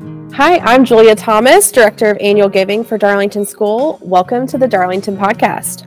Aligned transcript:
Hi, 0.00 0.58
I'm 0.60 0.86
Julia 0.86 1.14
Thomas, 1.14 1.70
Director 1.70 2.10
of 2.10 2.16
Annual 2.22 2.48
Giving 2.48 2.82
for 2.82 2.96
Darlington 2.96 3.44
School. 3.44 3.98
Welcome 4.00 4.46
to 4.46 4.56
the 4.56 4.66
Darlington 4.66 5.14
Podcast. 5.14 5.86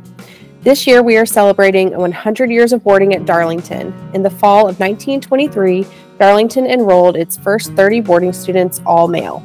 This 0.61 0.85
year, 0.85 1.01
we 1.01 1.17
are 1.17 1.25
celebrating 1.25 1.97
100 1.97 2.51
years 2.51 2.73
of 2.73 2.83
boarding 2.83 3.15
at 3.15 3.25
Darlington. 3.25 3.91
In 4.13 4.21
the 4.21 4.29
fall 4.29 4.69
of 4.69 4.79
1923, 4.79 5.87
Darlington 6.19 6.67
enrolled 6.67 7.17
its 7.17 7.37
first 7.37 7.73
30 7.73 8.01
boarding 8.01 8.33
students, 8.33 8.81
all 8.85 9.07
male. 9.07 9.43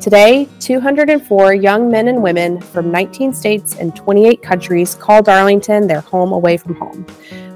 Today, 0.00 0.48
204 0.60 1.52
young 1.52 1.90
men 1.90 2.08
and 2.08 2.22
women 2.22 2.58
from 2.58 2.90
19 2.90 3.34
states 3.34 3.76
and 3.76 3.94
28 3.94 4.42
countries 4.42 4.94
call 4.94 5.22
Darlington 5.22 5.86
their 5.86 6.00
home 6.00 6.32
away 6.32 6.56
from 6.56 6.74
home. 6.76 7.06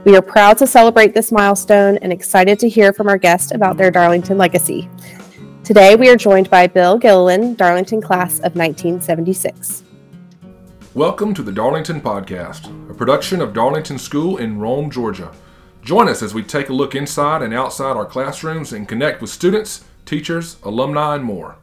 We 0.05 0.15
are 0.15 0.23
proud 0.23 0.59
to 0.59 0.67
celebrate 0.67 1.15
this 1.15 1.33
milestone 1.33 1.97
and 1.99 2.13
excited 2.13 2.59
to 2.59 2.69
hear 2.69 2.93
from 2.93 3.09
our 3.09 3.19
guests 3.19 3.53
about 3.53 3.79
their 3.79 3.91
Darlington 3.91 4.37
legacy. 4.37 4.91
Today, 5.71 5.95
we 5.95 6.09
are 6.09 6.17
joined 6.17 6.51
by 6.51 6.67
Bill 6.67 6.99
Gilliland, 6.99 7.57
Darlington 7.57 8.03
class 8.03 8.39
of 8.39 8.57
1976. 8.57 9.85
Welcome 10.95 11.33
to 11.33 11.45
the 11.45 11.53
Darlington 11.53 12.01
Podcast, 12.01 12.91
a 12.91 12.93
production 12.93 13.41
of 13.41 13.55
Darlington 13.55 13.97
School 13.97 14.39
in 14.39 14.59
Rome, 14.59 14.91
Georgia. 14.91 15.31
Join 15.85 16.09
us 16.09 16.25
as 16.25 16.35
we 16.35 16.43
take 16.43 16.71
a 16.71 16.73
look 16.73 16.97
inside 16.97 17.43
and 17.43 17.55
outside 17.55 17.97
our 17.97 18.05
classrooms 18.05 18.73
and 18.73 18.89
connect 18.89 19.21
with 19.21 19.31
students, 19.31 19.85
teachers, 20.07 20.57
alumni, 20.65 21.15
and 21.15 21.23
more. 21.23 21.57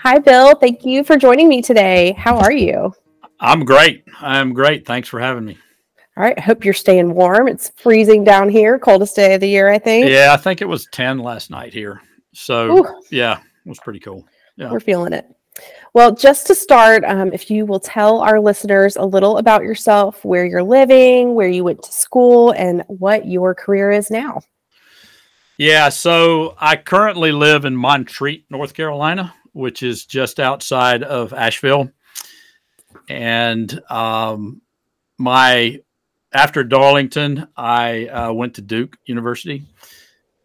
Hi, 0.00 0.18
Bill. 0.18 0.54
Thank 0.54 0.84
you 0.84 1.02
for 1.02 1.16
joining 1.16 1.48
me 1.48 1.62
today. 1.62 2.12
How 2.12 2.36
are 2.36 2.52
you? 2.52 2.92
I'm 3.40 3.64
great. 3.64 4.04
I'm 4.20 4.52
great. 4.52 4.86
Thanks 4.86 5.08
for 5.08 5.18
having 5.18 5.46
me. 5.46 5.56
All 6.14 6.24
right. 6.24 6.36
I 6.36 6.42
hope 6.42 6.66
you're 6.66 6.74
staying 6.74 7.14
warm. 7.14 7.48
It's 7.48 7.72
freezing 7.76 8.22
down 8.22 8.50
here, 8.50 8.78
coldest 8.78 9.16
day 9.16 9.32
of 9.32 9.40
the 9.40 9.48
year, 9.48 9.70
I 9.70 9.78
think. 9.78 10.10
Yeah, 10.10 10.34
I 10.34 10.36
think 10.36 10.60
it 10.60 10.68
was 10.68 10.86
10 10.92 11.20
last 11.20 11.48
night 11.48 11.72
here. 11.72 12.02
So, 12.32 12.78
Ooh. 12.78 13.02
yeah, 13.10 13.38
it 13.38 13.68
was 13.68 13.78
pretty 13.78 14.00
cool. 14.00 14.26
Yeah. 14.56 14.70
We're 14.70 14.80
feeling 14.80 15.12
it. 15.12 15.26
Well, 15.92 16.14
just 16.14 16.46
to 16.46 16.54
start, 16.54 17.04
um, 17.04 17.32
if 17.32 17.50
you 17.50 17.66
will 17.66 17.80
tell 17.80 18.20
our 18.20 18.40
listeners 18.40 18.96
a 18.96 19.04
little 19.04 19.38
about 19.38 19.62
yourself, 19.62 20.24
where 20.24 20.44
you're 20.44 20.62
living, 20.62 21.34
where 21.34 21.48
you 21.48 21.64
went 21.64 21.82
to 21.82 21.92
school, 21.92 22.52
and 22.52 22.84
what 22.86 23.26
your 23.26 23.54
career 23.54 23.90
is 23.90 24.10
now. 24.10 24.40
Yeah, 25.58 25.88
so 25.88 26.54
I 26.58 26.76
currently 26.76 27.32
live 27.32 27.64
in 27.64 27.76
Montreat, 27.76 28.44
North 28.48 28.72
Carolina, 28.72 29.34
which 29.52 29.82
is 29.82 30.06
just 30.06 30.40
outside 30.40 31.02
of 31.02 31.32
Asheville. 31.32 31.90
And 33.08 33.80
um, 33.90 34.62
my 35.18 35.80
after 36.32 36.62
Darlington, 36.62 37.48
I 37.56 38.06
uh, 38.06 38.32
went 38.32 38.54
to 38.54 38.62
Duke 38.62 38.96
University 39.04 39.64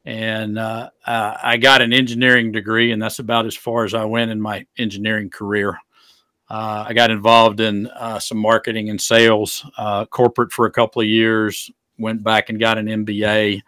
and 0.06 0.60
uh, 0.60 0.90
uh, 1.06 1.38
I 1.42 1.58
got 1.58 1.82
an 1.82 1.92
engineering 1.92 2.52
degree, 2.52 2.92
and 2.92 3.02
that's 3.02 3.20
about 3.20 3.48
as 3.48 3.56
far 3.56 3.86
as 3.86 3.94
I 3.94 4.06
went 4.06 4.32
in 4.32 4.40
my 4.40 4.66
engineering 4.78 5.32
career. 5.32 5.80
Uh, 6.48 6.86
I 6.88 6.94
got 6.94 7.10
involved 7.10 7.60
in 7.60 7.88
uh, 7.88 8.20
some 8.20 8.38
marketing 8.38 8.92
and 8.92 9.02
sales, 9.02 9.66
uh, 9.78 10.06
corporate 10.06 10.52
for 10.52 10.68
a 10.68 10.72
couple 10.72 11.02
of 11.02 11.08
years. 11.08 11.72
Went 11.98 12.24
back 12.24 12.50
and 12.50 12.60
got 12.60 12.78
an 12.78 12.86
MBA, 12.86 13.62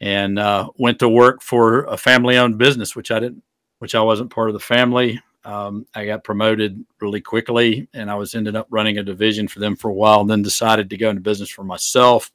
and 0.00 0.38
uh, 0.38 0.70
went 0.76 0.98
to 0.98 1.08
work 1.08 1.40
for 1.40 1.84
a 1.84 1.96
family-owned 1.96 2.58
business, 2.58 2.96
which 2.96 3.12
I 3.12 3.20
didn't, 3.20 3.44
which 3.78 3.94
I 3.94 4.00
wasn't 4.00 4.30
part 4.30 4.48
of 4.48 4.54
the 4.54 4.60
family. 4.60 5.20
Um, 5.44 5.86
I 5.94 6.06
got 6.06 6.24
promoted 6.24 6.84
really 7.00 7.20
quickly, 7.20 7.86
and 7.94 8.10
I 8.10 8.16
was 8.16 8.34
ended 8.34 8.56
up 8.56 8.66
running 8.70 8.98
a 8.98 9.04
division 9.04 9.46
for 9.46 9.60
them 9.60 9.76
for 9.76 9.90
a 9.90 9.94
while, 9.94 10.22
and 10.22 10.30
then 10.30 10.42
decided 10.42 10.90
to 10.90 10.96
go 10.96 11.10
into 11.10 11.20
business 11.20 11.50
for 11.50 11.62
myself 11.62 12.32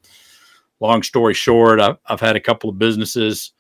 long 0.79 1.03
story 1.03 1.33
short, 1.33 1.79
I've, 1.79 1.97
I've 2.05 2.21
had 2.21 2.35
a 2.35 2.41
couple 2.41 2.69
of 2.69 2.79
businesses, 2.79 3.53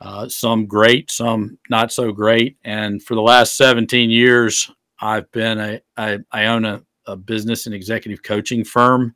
uh, 0.00 0.28
some 0.28 0.66
great, 0.66 1.10
some 1.10 1.58
not 1.70 1.92
so 1.92 2.12
great. 2.12 2.56
And 2.64 3.02
for 3.02 3.14
the 3.14 3.22
last 3.22 3.56
17 3.56 4.10
years, 4.10 4.70
I've 5.00 5.30
been 5.32 5.58
a, 5.58 5.80
I, 5.96 6.18
I 6.30 6.46
own 6.46 6.64
a, 6.64 6.82
a 7.06 7.16
business 7.16 7.66
and 7.66 7.74
executive 7.74 8.22
coaching 8.22 8.64
firm. 8.64 9.14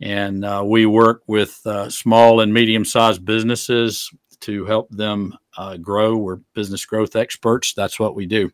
And 0.00 0.44
uh, 0.44 0.62
we 0.64 0.86
work 0.86 1.22
with 1.26 1.60
uh, 1.66 1.90
small 1.90 2.40
and 2.40 2.54
medium 2.54 2.84
sized 2.84 3.24
businesses 3.24 4.10
to 4.40 4.64
help 4.64 4.88
them 4.90 5.36
uh, 5.56 5.76
grow. 5.76 6.16
We're 6.16 6.38
business 6.54 6.84
growth 6.84 7.16
experts. 7.16 7.74
That's 7.74 7.98
what 7.98 8.14
we 8.14 8.26
do. 8.26 8.50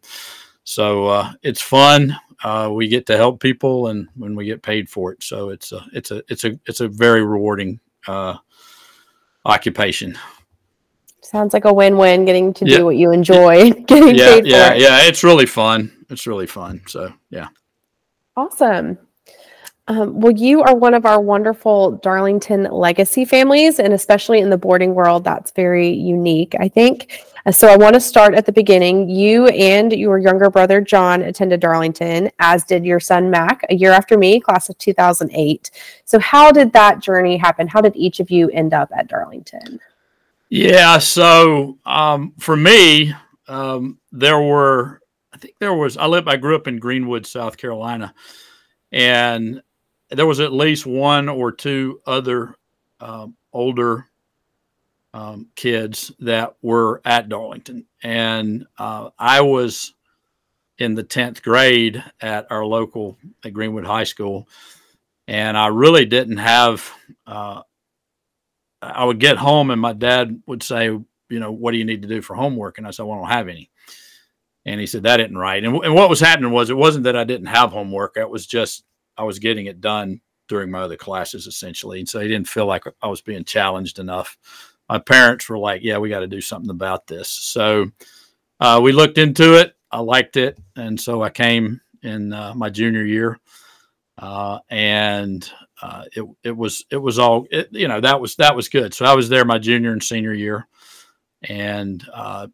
So 0.64 1.06
uh, 1.06 1.32
it's 1.42 1.60
fun. 1.60 2.16
Uh, 2.42 2.70
we 2.72 2.88
get 2.88 3.06
to 3.06 3.16
help 3.16 3.40
people, 3.40 3.88
and 3.88 4.08
when 4.16 4.34
we 4.34 4.46
get 4.46 4.62
paid 4.62 4.88
for 4.88 5.12
it, 5.12 5.22
so 5.22 5.50
it's 5.50 5.72
a 5.72 5.84
it's 5.92 6.10
a 6.10 6.22
it's 6.28 6.44
a 6.44 6.58
it's 6.66 6.80
a 6.80 6.88
very 6.88 7.24
rewarding 7.24 7.80
uh, 8.06 8.36
occupation. 9.44 10.18
Sounds 11.22 11.54
like 11.54 11.64
a 11.64 11.72
win-win. 11.72 12.24
Getting 12.24 12.52
to 12.54 12.66
yeah. 12.66 12.78
do 12.78 12.84
what 12.84 12.96
you 12.96 13.12
enjoy, 13.12 13.70
getting 13.86 14.14
yeah, 14.14 14.34
paid 14.34 14.46
yeah, 14.46 14.68
for 14.68 14.74
it. 14.74 14.80
Yeah, 14.80 15.02
it's 15.02 15.22
really 15.22 15.46
fun. 15.46 16.06
It's 16.10 16.26
really 16.26 16.46
fun. 16.46 16.82
So 16.86 17.12
yeah. 17.30 17.48
Awesome. 18.36 18.98
Um, 19.86 20.18
well, 20.18 20.32
you 20.32 20.62
are 20.62 20.74
one 20.74 20.94
of 20.94 21.04
our 21.04 21.20
wonderful 21.20 21.92
Darlington 21.98 22.64
legacy 22.64 23.26
families, 23.26 23.78
and 23.78 23.92
especially 23.92 24.40
in 24.40 24.48
the 24.48 24.56
boarding 24.56 24.94
world, 24.94 25.24
that's 25.24 25.50
very 25.50 25.90
unique, 25.90 26.54
I 26.58 26.68
think. 26.68 27.20
So, 27.52 27.68
I 27.68 27.76
want 27.76 27.92
to 27.92 28.00
start 28.00 28.34
at 28.34 28.46
the 28.46 28.52
beginning. 28.52 29.08
You 29.10 29.48
and 29.48 29.92
your 29.92 30.18
younger 30.18 30.48
brother 30.48 30.80
John 30.80 31.20
attended 31.20 31.60
Darlington, 31.60 32.30
as 32.38 32.64
did 32.64 32.86
your 32.86 33.00
son 33.00 33.30
Mac, 33.30 33.66
a 33.68 33.74
year 33.74 33.92
after 33.92 34.16
me, 34.16 34.40
class 34.40 34.70
of 34.70 34.78
2008. 34.78 35.70
So, 36.06 36.18
how 36.20 36.50
did 36.50 36.72
that 36.72 37.00
journey 37.00 37.36
happen? 37.36 37.68
How 37.68 37.82
did 37.82 37.96
each 37.96 38.18
of 38.18 38.30
you 38.30 38.48
end 38.50 38.72
up 38.72 38.88
at 38.96 39.08
Darlington? 39.08 39.78
Yeah, 40.48 40.98
so 40.98 41.78
um, 41.84 42.32
for 42.38 42.56
me, 42.56 43.12
um, 43.48 43.98
there 44.12 44.40
were, 44.40 45.00
I 45.32 45.36
think 45.36 45.54
there 45.58 45.74
was, 45.74 45.96
I 45.96 46.06
lived, 46.06 46.28
I 46.28 46.36
grew 46.36 46.56
up 46.56 46.68
in 46.68 46.78
Greenwood, 46.78 47.26
South 47.26 47.56
Carolina, 47.56 48.14
and 48.92 49.60
there 50.10 50.26
was 50.26 50.40
at 50.40 50.52
least 50.52 50.86
one 50.86 51.28
or 51.28 51.52
two 51.52 52.00
other 52.06 52.56
um, 53.00 53.36
older 53.52 54.06
um, 55.14 55.46
kids 55.54 56.10
that 56.18 56.56
were 56.60 57.00
at 57.04 57.28
Darlington, 57.28 57.86
and 58.02 58.66
uh, 58.76 59.10
I 59.16 59.42
was 59.42 59.94
in 60.76 60.96
the 60.96 61.04
tenth 61.04 61.40
grade 61.40 62.02
at 62.20 62.50
our 62.50 62.66
local 62.66 63.16
at 63.44 63.52
Greenwood 63.52 63.86
High 63.86 64.04
School, 64.04 64.48
and 65.28 65.56
I 65.56 65.68
really 65.68 66.04
didn't 66.04 66.38
have. 66.38 66.92
Uh, 67.24 67.62
I 68.82 69.04
would 69.04 69.20
get 69.20 69.36
home, 69.36 69.70
and 69.70 69.80
my 69.80 69.92
dad 69.92 70.42
would 70.46 70.64
say, 70.64 70.86
"You 70.86 71.04
know, 71.28 71.52
what 71.52 71.70
do 71.70 71.78
you 71.78 71.84
need 71.84 72.02
to 72.02 72.08
do 72.08 72.20
for 72.20 72.34
homework?" 72.34 72.78
And 72.78 72.86
I 72.86 72.90
said, 72.90 73.06
"Well, 73.06 73.18
I 73.18 73.20
don't 73.20 73.30
have 73.30 73.48
any." 73.48 73.70
And 74.66 74.80
he 74.80 74.86
said 74.86 75.04
that 75.04 75.20
isn't 75.20 75.38
right. 75.38 75.62
And, 75.62 75.76
and 75.84 75.94
what 75.94 76.10
was 76.10 76.20
happening 76.20 76.50
was 76.50 76.70
it 76.70 76.76
wasn't 76.76 77.04
that 77.04 77.16
I 77.16 77.22
didn't 77.22 77.46
have 77.46 77.70
homework; 77.70 78.16
it 78.16 78.28
was 78.28 78.48
just 78.48 78.82
I 79.16 79.22
was 79.22 79.38
getting 79.38 79.66
it 79.66 79.80
done 79.80 80.22
during 80.48 80.72
my 80.72 80.80
other 80.80 80.96
classes 80.96 81.46
essentially. 81.46 82.00
And 82.00 82.08
so 82.08 82.18
he 82.18 82.26
didn't 82.26 82.48
feel 82.48 82.66
like 82.66 82.84
I 83.00 83.06
was 83.06 83.20
being 83.20 83.44
challenged 83.44 84.00
enough. 84.00 84.36
My 84.88 84.98
parents 84.98 85.48
were 85.48 85.58
like, 85.58 85.82
yeah, 85.82 85.98
we 85.98 86.08
got 86.08 86.20
to 86.20 86.26
do 86.26 86.40
something 86.40 86.70
about 86.70 87.06
this. 87.06 87.28
So 87.28 87.90
uh, 88.60 88.80
we 88.82 88.92
looked 88.92 89.18
into 89.18 89.58
it. 89.58 89.74
I 89.90 90.00
liked 90.00 90.36
it. 90.36 90.58
And 90.76 91.00
so 91.00 91.22
I 91.22 91.30
came 91.30 91.80
in 92.02 92.32
uh, 92.32 92.54
my 92.54 92.70
junior 92.70 93.04
year. 93.04 93.38
Uh, 94.18 94.58
and 94.70 95.50
uh, 95.82 96.04
it, 96.12 96.24
it 96.42 96.56
was, 96.56 96.84
it 96.90 96.96
was 96.96 97.18
all, 97.18 97.46
it, 97.50 97.68
you 97.72 97.88
know, 97.88 98.00
that 98.00 98.20
was, 98.20 98.36
that 98.36 98.54
was 98.54 98.68
good. 98.68 98.94
So 98.94 99.04
I 99.04 99.14
was 99.14 99.28
there 99.28 99.44
my 99.44 99.58
junior 99.58 99.92
and 99.92 100.02
senior 100.02 100.34
year. 100.34 100.66
And 101.42 102.04
uh, 102.12 102.48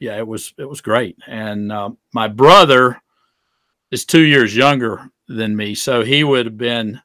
yeah, 0.00 0.16
it 0.16 0.26
was, 0.26 0.54
it 0.58 0.68
was 0.68 0.80
great. 0.80 1.16
And 1.26 1.70
uh, 1.70 1.90
my 2.12 2.28
brother 2.28 3.00
is 3.90 4.04
two 4.04 4.22
years 4.22 4.56
younger 4.56 5.10
than 5.28 5.56
me. 5.56 5.74
So 5.74 6.02
he 6.02 6.24
would 6.24 6.46
have 6.46 6.58
been 6.58 7.00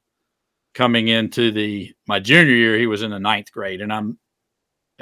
coming 0.73 1.07
into 1.07 1.51
the 1.51 1.93
my 2.07 2.19
junior 2.19 2.55
year. 2.55 2.77
He 2.77 2.87
was 2.87 3.03
in 3.03 3.11
the 3.11 3.19
ninth 3.19 3.51
grade, 3.51 3.81
and 3.81 3.93
I'm 3.93 4.17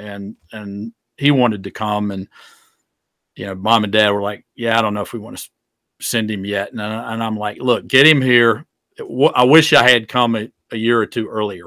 and 0.02 0.36
and 0.52 0.92
he 1.16 1.30
wanted 1.30 1.64
to 1.64 1.70
come, 1.70 2.10
and 2.10 2.28
you 3.36 3.46
know, 3.46 3.54
mom 3.54 3.84
and 3.84 3.92
dad 3.92 4.10
were 4.10 4.22
like, 4.22 4.44
"Yeah, 4.54 4.78
I 4.78 4.82
don't 4.82 4.94
know 4.94 5.02
if 5.02 5.12
we 5.12 5.18
want 5.18 5.38
to 5.38 5.50
send 6.00 6.30
him 6.30 6.44
yet," 6.44 6.72
and 6.72 6.82
I, 6.82 7.12
and 7.12 7.22
I'm 7.22 7.36
like, 7.36 7.58
"Look, 7.58 7.86
get 7.86 8.06
him 8.06 8.20
here." 8.20 8.66
I 9.34 9.44
wish 9.44 9.72
I 9.72 9.88
had 9.88 10.08
come 10.08 10.36
a, 10.36 10.50
a 10.70 10.76
year 10.76 11.00
or 11.00 11.06
two 11.06 11.28
earlier, 11.28 11.66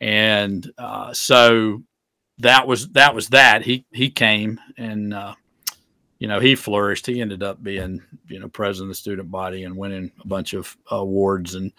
and 0.00 0.70
uh, 0.78 1.12
so 1.12 1.82
that 2.38 2.66
was 2.66 2.88
that 2.90 3.14
was 3.14 3.28
that. 3.28 3.62
He 3.62 3.86
he 3.92 4.10
came 4.10 4.60
and. 4.76 5.14
Uh, 5.14 5.34
you 6.18 6.28
know, 6.28 6.38
he 6.38 6.54
flourished. 6.54 7.06
He 7.06 7.20
ended 7.20 7.42
up 7.42 7.60
being, 7.64 8.00
you 8.28 8.38
know, 8.38 8.46
president 8.46 8.90
of 8.90 8.90
the 8.90 9.00
student 9.00 9.28
body 9.28 9.64
and 9.64 9.76
winning 9.76 10.12
a 10.22 10.28
bunch 10.28 10.52
of 10.52 10.76
awards 10.88 11.56
and 11.56 11.72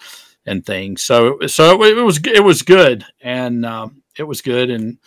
and 0.46 0.66
things. 0.66 1.02
So 1.02 1.40
so 1.48 1.82
it, 1.84 1.98
it 1.98 2.02
was 2.02 2.20
it 2.26 2.44
was 2.44 2.62
good, 2.62 3.06
and 3.22 3.66
um, 3.66 4.04
it 4.18 4.24
was 4.24 4.42
good, 4.42 4.70
and 4.70 4.98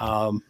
um, 0.00 0.42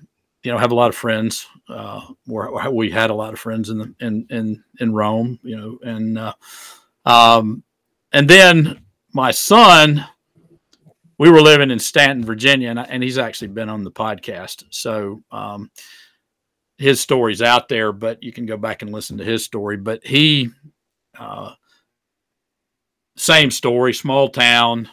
you 0.43 0.51
know, 0.51 0.57
have 0.57 0.73
a 0.73 0.77
lot 0.77 0.89
of 0.89 0.97
friends. 0.97 1.47
Uh, 1.69 2.01
where 2.27 2.71
we 2.71 2.91
had 2.91 3.11
a 3.11 3.15
lot 3.15 3.33
of 3.33 3.39
friends 3.39 3.69
in 3.69 3.79
the 3.79 3.95
in 4.01 4.27
in 4.31 4.65
in 4.81 4.93
Rome, 4.93 5.39
you 5.43 5.57
know, 5.57 5.79
and 5.83 6.19
uh, 6.19 6.33
um, 7.05 7.63
and 8.13 8.29
then 8.29 8.83
my 9.13 9.31
son, 9.31 10.05
we 11.19 11.31
were 11.31 11.43
living 11.43 11.71
in 11.71 11.79
Staunton, 11.79 12.25
Virginia, 12.25 12.71
and, 12.71 12.79
and 12.79 13.03
he's 13.03 13.19
actually 13.19 13.49
been 13.49 13.69
on 13.69 13.85
the 13.85 13.91
podcast. 13.91 14.65
So 14.71 15.23
um, 15.31 15.71
his 16.79 17.01
story's 17.01 17.43
out 17.43 17.69
there, 17.69 17.93
but 17.93 18.23
you 18.23 18.33
can 18.33 18.47
go 18.47 18.57
back 18.57 18.83
and 18.83 18.93
listen 18.93 19.19
to 19.19 19.25
his 19.25 19.45
story. 19.45 19.77
But 19.77 20.05
he, 20.05 20.51
uh, 21.19 21.55
same 23.17 23.51
story, 23.51 23.93
small 23.93 24.29
town, 24.29 24.89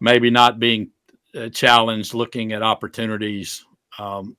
maybe 0.00 0.30
not 0.30 0.58
being 0.58 0.90
challenged, 1.50 2.14
looking 2.14 2.52
at 2.52 2.62
opportunities 2.62 3.64
um, 3.98 4.36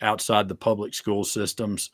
outside 0.00 0.48
the 0.48 0.54
public 0.54 0.94
school 0.94 1.24
systems. 1.24 1.90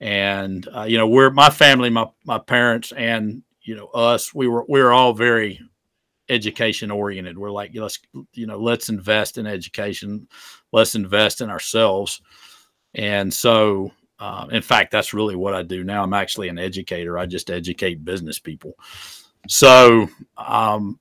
And 0.00 0.66
uh, 0.74 0.84
you 0.84 0.98
know, 0.98 1.08
we're 1.08 1.30
my 1.30 1.50
family, 1.50 1.90
my 1.90 2.06
my 2.24 2.38
parents, 2.38 2.92
and 2.92 3.42
you 3.62 3.76
know 3.76 3.86
us. 3.86 4.34
We 4.34 4.48
were 4.48 4.64
we 4.68 4.80
were 4.80 4.92
all 4.92 5.12
very 5.12 5.60
education 6.28 6.90
oriented. 6.90 7.38
We're 7.38 7.50
like, 7.50 7.72
let's 7.74 7.98
you 8.32 8.46
know, 8.46 8.58
let's 8.58 8.88
invest 8.88 9.38
in 9.38 9.46
education, 9.46 10.28
let's 10.72 10.94
invest 10.94 11.40
in 11.40 11.50
ourselves. 11.50 12.20
And 12.94 13.32
so, 13.32 13.92
uh, 14.18 14.48
in 14.50 14.62
fact, 14.62 14.90
that's 14.90 15.14
really 15.14 15.36
what 15.36 15.54
I 15.54 15.62
do 15.62 15.84
now. 15.84 16.02
I'm 16.02 16.14
actually 16.14 16.48
an 16.48 16.58
educator. 16.58 17.18
I 17.18 17.26
just 17.26 17.50
educate 17.50 18.04
business 18.04 18.38
people. 18.38 18.74
So, 19.48 20.08
um, 20.36 20.98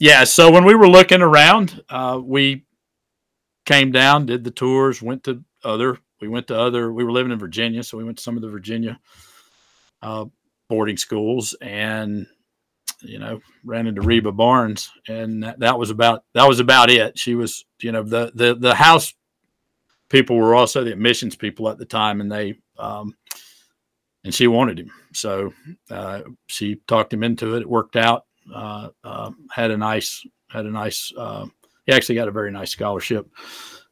yeah. 0.00 0.24
So 0.24 0.50
when 0.50 0.64
we 0.64 0.74
were 0.74 0.88
looking 0.88 1.22
around, 1.22 1.84
uh, 1.88 2.20
we 2.22 2.64
came 3.66 3.92
down, 3.92 4.26
did 4.26 4.42
the 4.42 4.50
tours, 4.50 5.00
went 5.00 5.22
to 5.24 5.44
other. 5.62 5.98
We 6.20 6.26
went 6.26 6.48
to 6.48 6.58
other. 6.58 6.92
We 6.92 7.04
were 7.04 7.12
living 7.12 7.30
in 7.30 7.38
Virginia, 7.38 7.84
so 7.84 7.96
we 7.96 8.04
went 8.04 8.16
to 8.16 8.22
some 8.22 8.36
of 8.36 8.42
the 8.42 8.48
Virginia 8.48 8.98
uh, 10.02 10.24
boarding 10.68 10.96
schools, 10.96 11.54
and 11.60 12.26
you 13.02 13.18
know, 13.18 13.40
ran 13.64 13.86
into 13.86 14.00
Reba 14.00 14.32
Barnes, 14.32 14.90
and 15.06 15.42
that, 15.42 15.60
that 15.60 15.78
was 15.78 15.90
about 15.90 16.24
that 16.34 16.48
was 16.48 16.60
about 16.60 16.90
it. 16.90 17.18
She 17.18 17.34
was, 17.34 17.64
you 17.80 17.92
know, 17.92 18.02
the 18.02 18.32
the 18.34 18.54
the 18.54 18.74
house 18.74 19.14
people 20.08 20.36
were 20.36 20.54
also 20.54 20.82
the 20.82 20.92
admissions 20.92 21.36
people 21.36 21.68
at 21.68 21.78
the 21.78 21.84
time, 21.84 22.20
and 22.20 22.32
they 22.32 22.58
um, 22.78 23.14
and 24.24 24.34
she 24.34 24.46
wanted 24.46 24.78
him, 24.78 24.90
so 25.12 25.52
uh, 25.90 26.22
she 26.46 26.76
talked 26.86 27.12
him 27.12 27.22
into 27.22 27.56
it. 27.56 27.62
It 27.62 27.68
worked 27.68 27.96
out. 27.96 28.24
Uh, 28.54 28.88
uh, 29.04 29.30
had 29.50 29.70
a 29.70 29.76
nice 29.76 30.24
had 30.48 30.66
a 30.66 30.70
nice. 30.70 31.12
Uh, 31.16 31.46
he 31.86 31.92
actually 31.92 32.16
got 32.16 32.28
a 32.28 32.32
very 32.32 32.50
nice 32.50 32.70
scholarship 32.70 33.28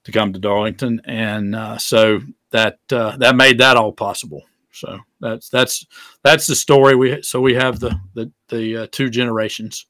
to 0.04 0.12
come 0.12 0.32
to 0.32 0.38
Darlington, 0.38 1.00
and 1.04 1.54
uh, 1.54 1.78
so 1.78 2.20
that 2.50 2.78
uh, 2.92 3.16
that 3.18 3.36
made 3.36 3.58
that 3.58 3.76
all 3.76 3.92
possible. 3.92 4.42
So 4.72 4.98
that's 5.20 5.48
that's 5.48 5.86
that's 6.22 6.46
the 6.46 6.54
story. 6.54 6.94
We 6.94 7.22
so 7.22 7.40
we 7.40 7.54
have 7.54 7.80
the 7.80 7.98
the 8.14 8.32
the 8.48 8.76
uh, 8.76 8.86
two 8.90 9.10
generations 9.10 9.86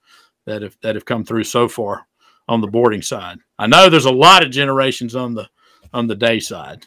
that 0.46 0.62
have 0.62 0.76
that 0.82 0.94
have 0.94 1.04
come 1.04 1.24
through 1.24 1.44
so 1.44 1.68
far 1.68 2.06
on 2.48 2.60
the 2.60 2.66
boarding 2.66 3.02
side. 3.02 3.38
I 3.58 3.66
know 3.66 3.88
there's 3.88 4.06
a 4.06 4.10
lot 4.10 4.44
of 4.44 4.50
generations 4.50 5.14
on 5.14 5.34
the 5.34 5.48
on 5.92 6.06
the 6.06 6.16
day 6.16 6.40
side. 6.40 6.86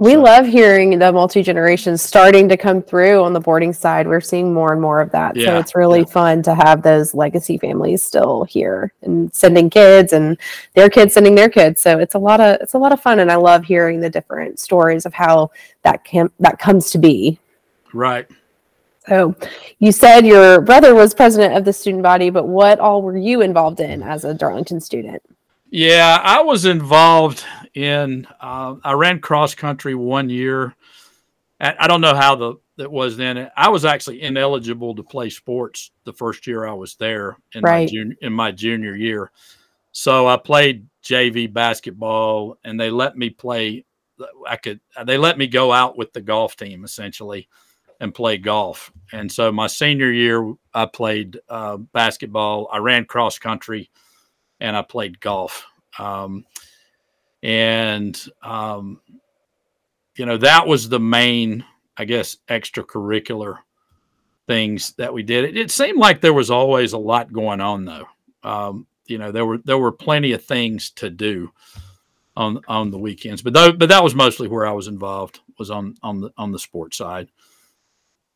We 0.00 0.14
so. 0.14 0.22
love 0.22 0.46
hearing 0.46 0.98
the 0.98 1.12
multi 1.12 1.42
generations 1.42 2.00
starting 2.00 2.48
to 2.48 2.56
come 2.56 2.80
through 2.80 3.22
on 3.22 3.34
the 3.34 3.40
boarding 3.40 3.74
side. 3.74 4.08
We're 4.08 4.22
seeing 4.22 4.54
more 4.54 4.72
and 4.72 4.80
more 4.80 4.98
of 5.02 5.10
that. 5.10 5.36
Yeah, 5.36 5.44
so 5.44 5.58
it's 5.58 5.74
really 5.74 6.00
yeah. 6.00 6.06
fun 6.06 6.42
to 6.44 6.54
have 6.54 6.82
those 6.82 7.12
legacy 7.14 7.58
families 7.58 8.02
still 8.02 8.44
here 8.44 8.94
and 9.02 9.32
sending 9.34 9.68
kids 9.68 10.14
and 10.14 10.38
their 10.74 10.88
kids 10.88 11.12
sending 11.12 11.34
their 11.34 11.50
kids. 11.50 11.82
So 11.82 11.98
it's 11.98 12.14
a 12.14 12.18
lot 12.18 12.40
of 12.40 12.62
it's 12.62 12.72
a 12.72 12.78
lot 12.78 12.92
of 12.92 13.00
fun, 13.02 13.18
and 13.18 13.30
I 13.30 13.36
love 13.36 13.62
hearing 13.62 14.00
the 14.00 14.08
different 14.08 14.58
stories 14.58 15.04
of 15.04 15.12
how 15.12 15.50
that 15.82 16.02
can 16.02 16.30
that 16.40 16.58
comes 16.58 16.90
to 16.92 16.98
be. 16.98 17.38
Right. 17.92 18.26
So 19.06 19.36
you 19.80 19.92
said 19.92 20.24
your 20.24 20.62
brother 20.62 20.94
was 20.94 21.12
president 21.12 21.58
of 21.58 21.66
the 21.66 21.74
student 21.74 22.02
body, 22.02 22.30
but 22.30 22.46
what 22.48 22.80
all 22.80 23.02
were 23.02 23.18
you 23.18 23.42
involved 23.42 23.80
in 23.80 24.02
as 24.02 24.24
a 24.24 24.32
Darlington 24.32 24.80
student? 24.80 25.22
Yeah, 25.70 26.20
I 26.24 26.40
was 26.40 26.64
involved 26.64 27.44
in. 27.74 28.26
Uh, 28.40 28.76
I 28.82 28.92
ran 28.92 29.20
cross 29.20 29.54
country 29.54 29.94
one 29.94 30.28
year. 30.28 30.74
I 31.62 31.88
don't 31.88 32.00
know 32.00 32.14
how 32.14 32.36
the 32.36 32.54
it 32.78 32.90
was 32.90 33.18
then. 33.18 33.50
I 33.54 33.68
was 33.68 33.84
actually 33.84 34.22
ineligible 34.22 34.94
to 34.94 35.02
play 35.02 35.28
sports 35.28 35.90
the 36.04 36.12
first 36.14 36.46
year 36.46 36.66
I 36.66 36.72
was 36.72 36.94
there 36.94 37.36
in 37.52 37.62
right. 37.62 37.80
my 37.80 37.86
junior 37.86 38.16
in 38.22 38.32
my 38.32 38.50
junior 38.50 38.96
year. 38.96 39.30
So 39.92 40.26
I 40.26 40.38
played 40.38 40.86
JV 41.04 41.52
basketball, 41.52 42.56
and 42.64 42.80
they 42.80 42.90
let 42.90 43.16
me 43.18 43.28
play. 43.28 43.84
I 44.46 44.56
could. 44.56 44.80
They 45.04 45.18
let 45.18 45.36
me 45.36 45.48
go 45.48 45.70
out 45.70 45.98
with 45.98 46.14
the 46.14 46.22
golf 46.22 46.56
team 46.56 46.82
essentially 46.82 47.48
and 48.00 48.14
play 48.14 48.38
golf. 48.38 48.90
And 49.12 49.30
so 49.30 49.52
my 49.52 49.66
senior 49.66 50.10
year, 50.10 50.54
I 50.72 50.86
played 50.86 51.38
uh, 51.48 51.76
basketball. 51.76 52.68
I 52.72 52.78
ran 52.78 53.04
cross 53.04 53.38
country 53.38 53.90
and 54.58 54.74
I 54.74 54.82
played 54.82 55.20
golf. 55.20 55.66
Um, 55.98 56.46
and, 57.42 58.20
um, 58.42 59.00
you 60.16 60.26
know, 60.26 60.36
that 60.38 60.66
was 60.66 60.88
the 60.88 61.00
main, 61.00 61.64
I 61.96 62.04
guess, 62.04 62.36
extracurricular 62.48 63.58
things 64.46 64.92
that 64.98 65.14
we 65.14 65.22
did. 65.22 65.44
It, 65.44 65.56
it 65.56 65.70
seemed 65.70 65.98
like 65.98 66.20
there 66.20 66.34
was 66.34 66.50
always 66.50 66.92
a 66.92 66.98
lot 66.98 67.32
going 67.32 67.60
on, 67.60 67.84
though. 67.84 68.06
Um, 68.42 68.86
you 69.06 69.18
know, 69.18 69.32
there 69.32 69.46
were 69.46 69.58
there 69.58 69.78
were 69.78 69.92
plenty 69.92 70.32
of 70.32 70.44
things 70.44 70.90
to 70.90 71.10
do 71.10 71.50
on 72.36 72.60
on 72.68 72.90
the 72.90 72.98
weekends, 72.98 73.42
but 73.42 73.52
though, 73.52 73.72
but 73.72 73.88
that 73.88 74.04
was 74.04 74.14
mostly 74.14 74.48
where 74.48 74.66
I 74.66 74.72
was 74.72 74.88
involved 74.88 75.40
was 75.58 75.70
on 75.70 75.96
on 76.02 76.20
the 76.20 76.30
on 76.36 76.52
the 76.52 76.58
sports 76.58 76.96
side. 76.96 77.28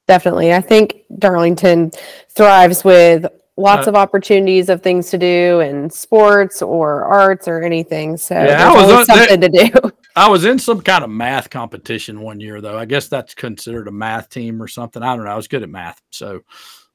Definitely, 0.07 0.53
I 0.53 0.61
think 0.61 1.03
Darlington 1.19 1.93
thrives 2.29 2.85
with 2.85 3.27
lots 3.57 3.87
uh, 3.87 3.91
of 3.91 3.97
opportunities 3.97 4.69
of 4.69 4.83
things 4.83 5.11
to 5.11 5.19
do 5.19 5.61
in 5.61 5.89
sports 5.91 6.63
or 6.63 7.05
arts 7.05 7.47
or 7.47 7.63
anything. 7.63 8.17
So 8.17 8.35
yeah, 8.35 8.71
I 8.71 8.87
was 8.87 9.07
something 9.07 9.41
to 9.41 9.49
do. 9.49 9.93
I 10.17 10.29
was 10.29 10.45
in 10.45 10.59
some 10.59 10.81
kind 10.81 11.05
of 11.05 11.11
math 11.11 11.51
competition 11.51 12.21
one 12.21 12.41
year 12.41 12.61
though. 12.61 12.79
I 12.79 12.85
guess 12.85 13.09
that's 13.09 13.35
considered 13.35 13.89
a 13.89 13.93
math 13.93 14.29
team 14.29 14.63
or 14.63 14.69
something. 14.69 15.03
I 15.03 15.15
don't 15.15 15.25
know. 15.25 15.31
I 15.31 15.37
was 15.37 15.49
good 15.49 15.63
at 15.63 15.69
math. 15.69 16.01
So 16.11 16.43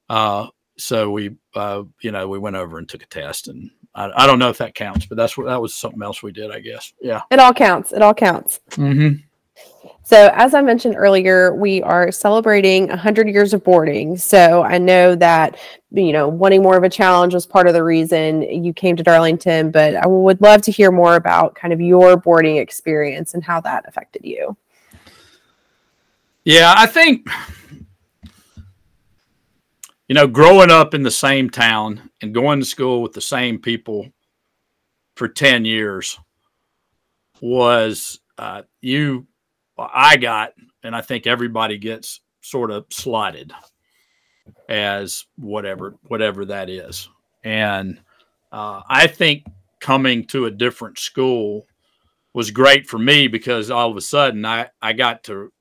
uh 0.09 0.47
so 0.77 1.11
we 1.11 1.35
uh 1.55 1.83
you 2.01 2.11
know, 2.11 2.27
we 2.27 2.39
went 2.39 2.55
over 2.55 2.77
and 2.77 2.87
took 2.87 3.03
a 3.03 3.07
test 3.07 3.47
and 3.47 3.69
I, 3.95 4.23
I 4.23 4.27
don't 4.27 4.39
know 4.39 4.49
if 4.49 4.59
that 4.59 4.75
counts, 4.75 5.05
but 5.05 5.17
that's 5.17 5.37
what 5.37 5.47
that 5.47 5.61
was 5.61 5.73
something 5.73 6.01
else 6.01 6.23
we 6.23 6.31
did, 6.31 6.51
I 6.51 6.59
guess. 6.59 6.93
Yeah. 7.01 7.21
It 7.31 7.39
all 7.39 7.53
counts. 7.53 7.91
It 7.91 8.01
all 8.01 8.13
counts. 8.13 8.59
Mm-hmm. 8.71 9.21
So, 10.03 10.31
as 10.33 10.55
I 10.55 10.61
mentioned 10.61 10.95
earlier, 10.97 11.53
we 11.53 11.83
are 11.83 12.11
celebrating 12.11 12.87
100 12.87 13.29
years 13.29 13.53
of 13.53 13.63
boarding. 13.63 14.17
So, 14.17 14.63
I 14.63 14.79
know 14.79 15.13
that, 15.15 15.59
you 15.91 16.11
know, 16.11 16.27
wanting 16.27 16.63
more 16.63 16.75
of 16.75 16.83
a 16.83 16.89
challenge 16.89 17.35
was 17.35 17.45
part 17.45 17.67
of 17.67 17.73
the 17.73 17.83
reason 17.83 18.41
you 18.41 18.73
came 18.73 18.95
to 18.95 19.03
Darlington, 19.03 19.69
but 19.69 19.95
I 19.95 20.07
would 20.07 20.41
love 20.41 20.63
to 20.63 20.71
hear 20.71 20.91
more 20.91 21.15
about 21.15 21.53
kind 21.53 21.71
of 21.71 21.79
your 21.79 22.17
boarding 22.17 22.57
experience 22.57 23.35
and 23.35 23.43
how 23.43 23.61
that 23.61 23.87
affected 23.87 24.25
you. 24.25 24.57
Yeah, 26.43 26.73
I 26.75 26.87
think, 26.87 27.27
you 30.07 30.15
know, 30.15 30.25
growing 30.25 30.71
up 30.71 30.95
in 30.95 31.03
the 31.03 31.11
same 31.11 31.51
town 31.51 32.09
and 32.21 32.33
going 32.33 32.59
to 32.59 32.65
school 32.65 33.03
with 33.03 33.13
the 33.13 33.21
same 33.21 33.59
people 33.59 34.09
for 35.15 35.27
10 35.27 35.65
years 35.65 36.17
was 37.41 38.19
uh, 38.39 38.63
you 38.81 39.27
I 39.79 40.17
got, 40.17 40.53
and 40.83 40.95
I 40.95 41.01
think 41.01 41.27
everybody 41.27 41.77
gets 41.77 42.21
sort 42.41 42.71
of 42.71 42.85
slotted 42.89 43.51
as 44.67 45.25
whatever 45.37 45.95
whatever 46.03 46.45
that 46.45 46.69
is. 46.69 47.09
And 47.43 47.99
uh, 48.51 48.81
I 48.89 49.07
think 49.07 49.43
coming 49.79 50.25
to 50.25 50.45
a 50.45 50.51
different 50.51 50.97
school 50.97 51.65
was 52.33 52.51
great 52.51 52.87
for 52.87 52.97
me 52.97 53.27
because 53.27 53.71
all 53.71 53.89
of 53.89 53.97
a 53.97 54.01
sudden 54.01 54.45
I, 54.45 54.69
I 54.81 54.93
got 54.93 55.23
to 55.25 55.51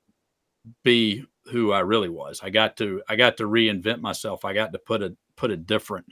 be 0.83 1.25
who 1.51 1.71
I 1.71 1.79
really 1.79 2.09
was. 2.09 2.41
I 2.43 2.49
got 2.49 2.77
to 2.77 3.01
I 3.07 3.15
got 3.15 3.37
to 3.37 3.43
reinvent 3.43 4.01
myself. 4.01 4.45
I 4.45 4.53
got 4.53 4.71
to 4.73 4.79
put 4.79 5.01
a 5.01 5.15
put 5.35 5.51
a 5.51 5.57
different 5.57 6.05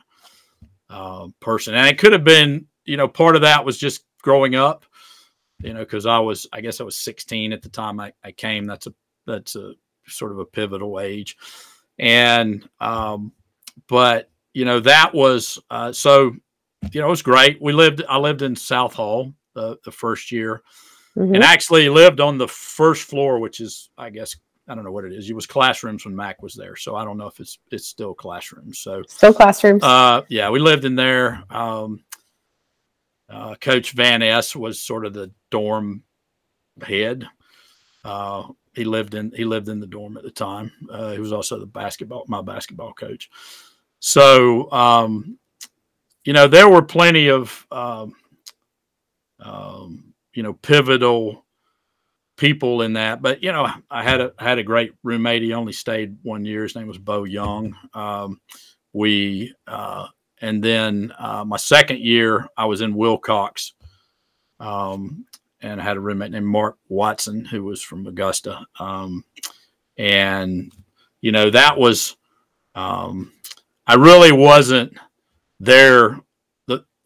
uh, 0.90 1.28
person, 1.40 1.76
and 1.76 1.88
it 1.88 1.98
could 1.98 2.14
have 2.14 2.24
been 2.24 2.68
you 2.86 2.98
know 2.98 3.08
part 3.08 3.36
of 3.36 3.42
that 3.44 3.66
was 3.66 3.78
just 3.78 4.04
growing 4.22 4.56
up 4.56 4.86
you 5.60 5.74
know, 5.74 5.80
because 5.80 6.06
I 6.06 6.20
was, 6.20 6.48
I 6.54 6.62
guess 6.62 6.80
I 6.80 6.84
was 6.84 6.98
16 6.98 7.54
at 7.54 7.62
the 7.62 7.70
time 7.70 8.00
I, 8.00 8.14
I 8.24 8.32
came. 8.32 8.66
That's 8.66 8.88
a, 8.88 8.94
that's 9.26 9.56
a 9.56 9.74
sort 10.08 10.32
of 10.32 10.40
a 10.40 10.46
pivotal 10.46 11.00
age. 11.00 11.38
And, 12.00 12.68
um, 12.80 13.32
but, 13.88 14.30
you 14.54 14.66
know, 14.66 14.80
that 14.82 15.14
was, 15.14 15.60
uh, 15.70 15.92
so, 15.92 16.36
you 16.92 17.02
know, 17.02 17.08
it 17.08 17.12
was 17.12 17.22
great. 17.22 17.62
We 17.62 17.74
lived, 17.74 18.04
I 18.08 18.18
lived 18.18 18.42
in 18.42 18.56
South 18.56 18.94
Hall 18.94 19.34
the, 19.54 19.78
the 19.84 19.92
first 19.92 20.32
year 20.32 20.62
mm-hmm. 21.18 21.34
and 21.34 21.44
actually 21.44 21.90
lived 21.90 22.20
on 22.20 22.38
the 22.38 22.48
first 22.48 23.04
floor, 23.04 23.40
which 23.40 23.60
is, 23.60 23.90
I 23.98 24.10
guess, 24.12 24.36
I 24.70 24.76
don't 24.76 24.84
know 24.84 24.92
what 24.92 25.06
it 25.06 25.14
is. 25.14 25.30
It 25.30 25.34
was 25.34 25.46
classrooms 25.46 26.06
when 26.06 26.16
Mac 26.16 26.44
was 26.44 26.54
there, 26.54 26.76
so 26.76 26.96
I 26.96 27.06
don't 27.06 27.18
know 27.18 27.28
if 27.28 27.40
it's 27.40 27.58
it's 27.72 27.88
still 27.88 28.14
classrooms. 28.14 28.80
So 28.80 29.02
still 29.08 29.34
classrooms. 29.34 29.82
Uh, 29.82 30.24
yeah, 30.28 30.50
we 30.50 30.60
lived 30.60 30.84
in 30.84 30.96
there. 30.96 31.42
Um, 31.50 32.04
uh, 33.30 33.56
Coach 33.56 33.92
Van 33.92 34.22
Ness 34.22 34.56
was 34.56 34.82
sort 34.82 35.06
of 35.06 35.14
the 35.14 35.32
dorm 35.52 36.04
head. 36.82 37.28
Uh, 38.04 38.48
he 38.74 38.86
lived 38.86 39.16
in 39.16 39.32
he 39.36 39.44
lived 39.44 39.70
in 39.70 39.80
the 39.80 39.88
dorm 39.88 40.18
at 40.18 40.24
the 40.24 40.32
time. 40.32 40.72
Uh, 40.90 41.12
he 41.12 41.20
was 41.20 41.34
also 41.34 41.60
the 41.60 41.66
basketball 41.66 42.26
my 42.28 42.42
basketball 42.42 42.94
coach. 42.94 43.30
So 44.00 44.72
um, 44.72 45.38
you 46.24 46.34
know 46.34 46.48
there 46.48 46.70
were 46.70 46.84
plenty 46.84 47.30
of 47.30 47.66
um, 47.72 48.14
um, 49.40 50.14
you 50.34 50.44
know 50.44 50.54
pivotal 50.54 51.46
people 52.38 52.84
in 52.84 52.94
that. 52.94 53.22
But 53.22 53.44
you 53.44 53.52
know, 53.52 53.68
I 53.90 54.04
had 54.04 54.22
a 54.22 54.34
had 54.40 54.60
a 54.60 54.64
great 54.64 54.94
roommate. 55.04 55.42
He 55.42 55.54
only 55.54 55.74
stayed 55.74 56.18
one 56.22 56.46
year. 56.46 56.64
His 56.64 56.76
name 56.76 56.88
was 56.88 56.98
Bo 56.98 57.26
Young. 57.26 57.76
Um, 57.94 58.40
we 58.94 59.54
uh, 59.66 60.08
and 60.42 60.64
then 60.64 61.14
uh, 61.18 61.44
my 61.46 61.58
second 61.58 62.00
year, 62.00 62.48
I 62.58 62.66
was 62.66 62.82
in 62.82 62.96
Wilcox, 62.96 63.74
um, 64.60 65.26
and 65.62 65.82
I 65.82 65.84
had 65.84 65.98
a 65.98 66.02
roommate 66.02 66.32
named 66.32 66.46
Mark 66.46 66.78
Watson 66.90 67.46
who 67.46 67.64
was 67.64 67.82
from 67.82 68.06
Augusta. 68.06 68.66
Um, 68.80 69.24
and 69.98 70.72
you 71.22 71.32
know 71.32 71.50
that 71.50 71.78
was 71.78 72.16
um, 72.76 73.32
I 73.88 73.96
really 73.96 74.32
wasn't 74.32 74.98
there 75.60 76.20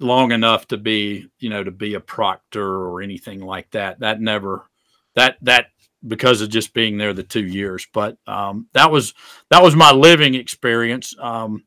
long 0.02 0.32
enough 0.32 0.68
to 0.68 0.78
be 0.78 1.28
you 1.40 1.50
know 1.50 1.64
to 1.64 1.72
be 1.72 1.94
a 1.94 2.00
proctor 2.00 2.86
or 2.88 3.02
anything 3.02 3.40
like 3.40 3.72
that. 3.72 4.00
That 4.00 4.20
never 4.20 4.70
that 5.16 5.38
that 5.42 5.68
because 6.06 6.42
of 6.42 6.50
just 6.50 6.74
being 6.74 6.98
there 6.98 7.14
the 7.14 7.24
two 7.24 7.46
years. 7.46 7.88
But 7.94 8.18
um, 8.28 8.68
that 8.74 8.92
was 8.92 9.14
that 9.50 9.64
was 9.64 9.76
my 9.76 9.92
living 9.92 10.36
experience. 10.36 11.16
Um, 11.20 11.64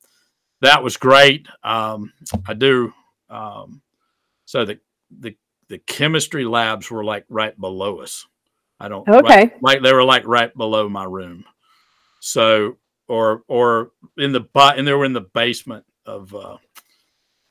that 0.64 0.82
was 0.82 0.96
great 0.96 1.46
um, 1.62 2.12
i 2.46 2.54
do 2.54 2.92
um, 3.30 3.82
so 4.44 4.64
the 4.64 4.78
the 5.10 5.36
the 5.68 5.78
chemistry 5.78 6.44
labs 6.44 6.90
were 6.90 7.04
like 7.04 7.24
right 7.28 7.58
below 7.58 8.00
us 8.00 8.26
i 8.80 8.88
don't 8.88 9.08
okay 9.08 9.44
right, 9.44 9.62
like 9.62 9.82
they 9.82 9.92
were 9.92 10.04
like 10.04 10.26
right 10.26 10.56
below 10.56 10.88
my 10.88 11.04
room 11.04 11.44
so 12.20 12.76
or 13.08 13.42
or 13.48 13.90
in 14.16 14.32
the 14.32 14.44
and 14.54 14.86
they 14.86 14.92
were 14.92 15.04
in 15.04 15.12
the 15.12 15.20
basement 15.20 15.84
of 16.06 16.34
uh, 16.34 16.56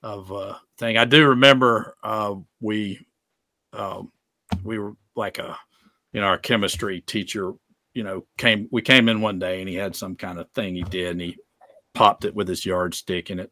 of 0.01 0.31
uh, 0.31 0.55
thing. 0.77 0.97
I 0.97 1.05
do 1.05 1.29
remember 1.29 1.95
uh, 2.03 2.35
we 2.59 2.99
uh, 3.71 4.03
we 4.63 4.77
were 4.77 4.93
like 5.15 5.39
a 5.39 5.57
you 6.11 6.21
know 6.21 6.27
our 6.27 6.37
chemistry 6.37 7.01
teacher. 7.01 7.53
You 7.93 8.03
know, 8.03 8.25
came 8.37 8.67
we 8.71 8.81
came 8.81 9.07
in 9.07 9.21
one 9.21 9.37
day 9.37 9.59
and 9.59 9.69
he 9.69 9.75
had 9.75 9.95
some 9.95 10.15
kind 10.15 10.39
of 10.39 10.49
thing 10.51 10.75
he 10.75 10.81
did 10.81 11.11
and 11.11 11.21
he 11.21 11.37
popped 11.93 12.25
it 12.25 12.33
with 12.33 12.47
his 12.47 12.65
yardstick 12.65 13.29
and 13.29 13.39
it 13.39 13.51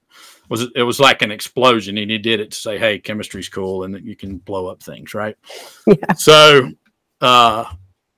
was 0.50 0.68
it 0.76 0.84
was 0.84 1.00
like 1.00 1.22
an 1.22 1.32
explosion 1.32 1.98
and 1.98 2.10
he 2.10 2.18
did 2.18 2.40
it 2.40 2.52
to 2.52 2.58
say 2.58 2.78
hey 2.78 2.98
chemistry's 2.98 3.50
cool 3.50 3.84
and 3.84 4.04
you 4.06 4.16
can 4.16 4.38
blow 4.38 4.68
up 4.68 4.82
things 4.82 5.14
right 5.14 5.36
yeah. 5.88 6.14
so 6.14 6.70
uh 7.22 7.66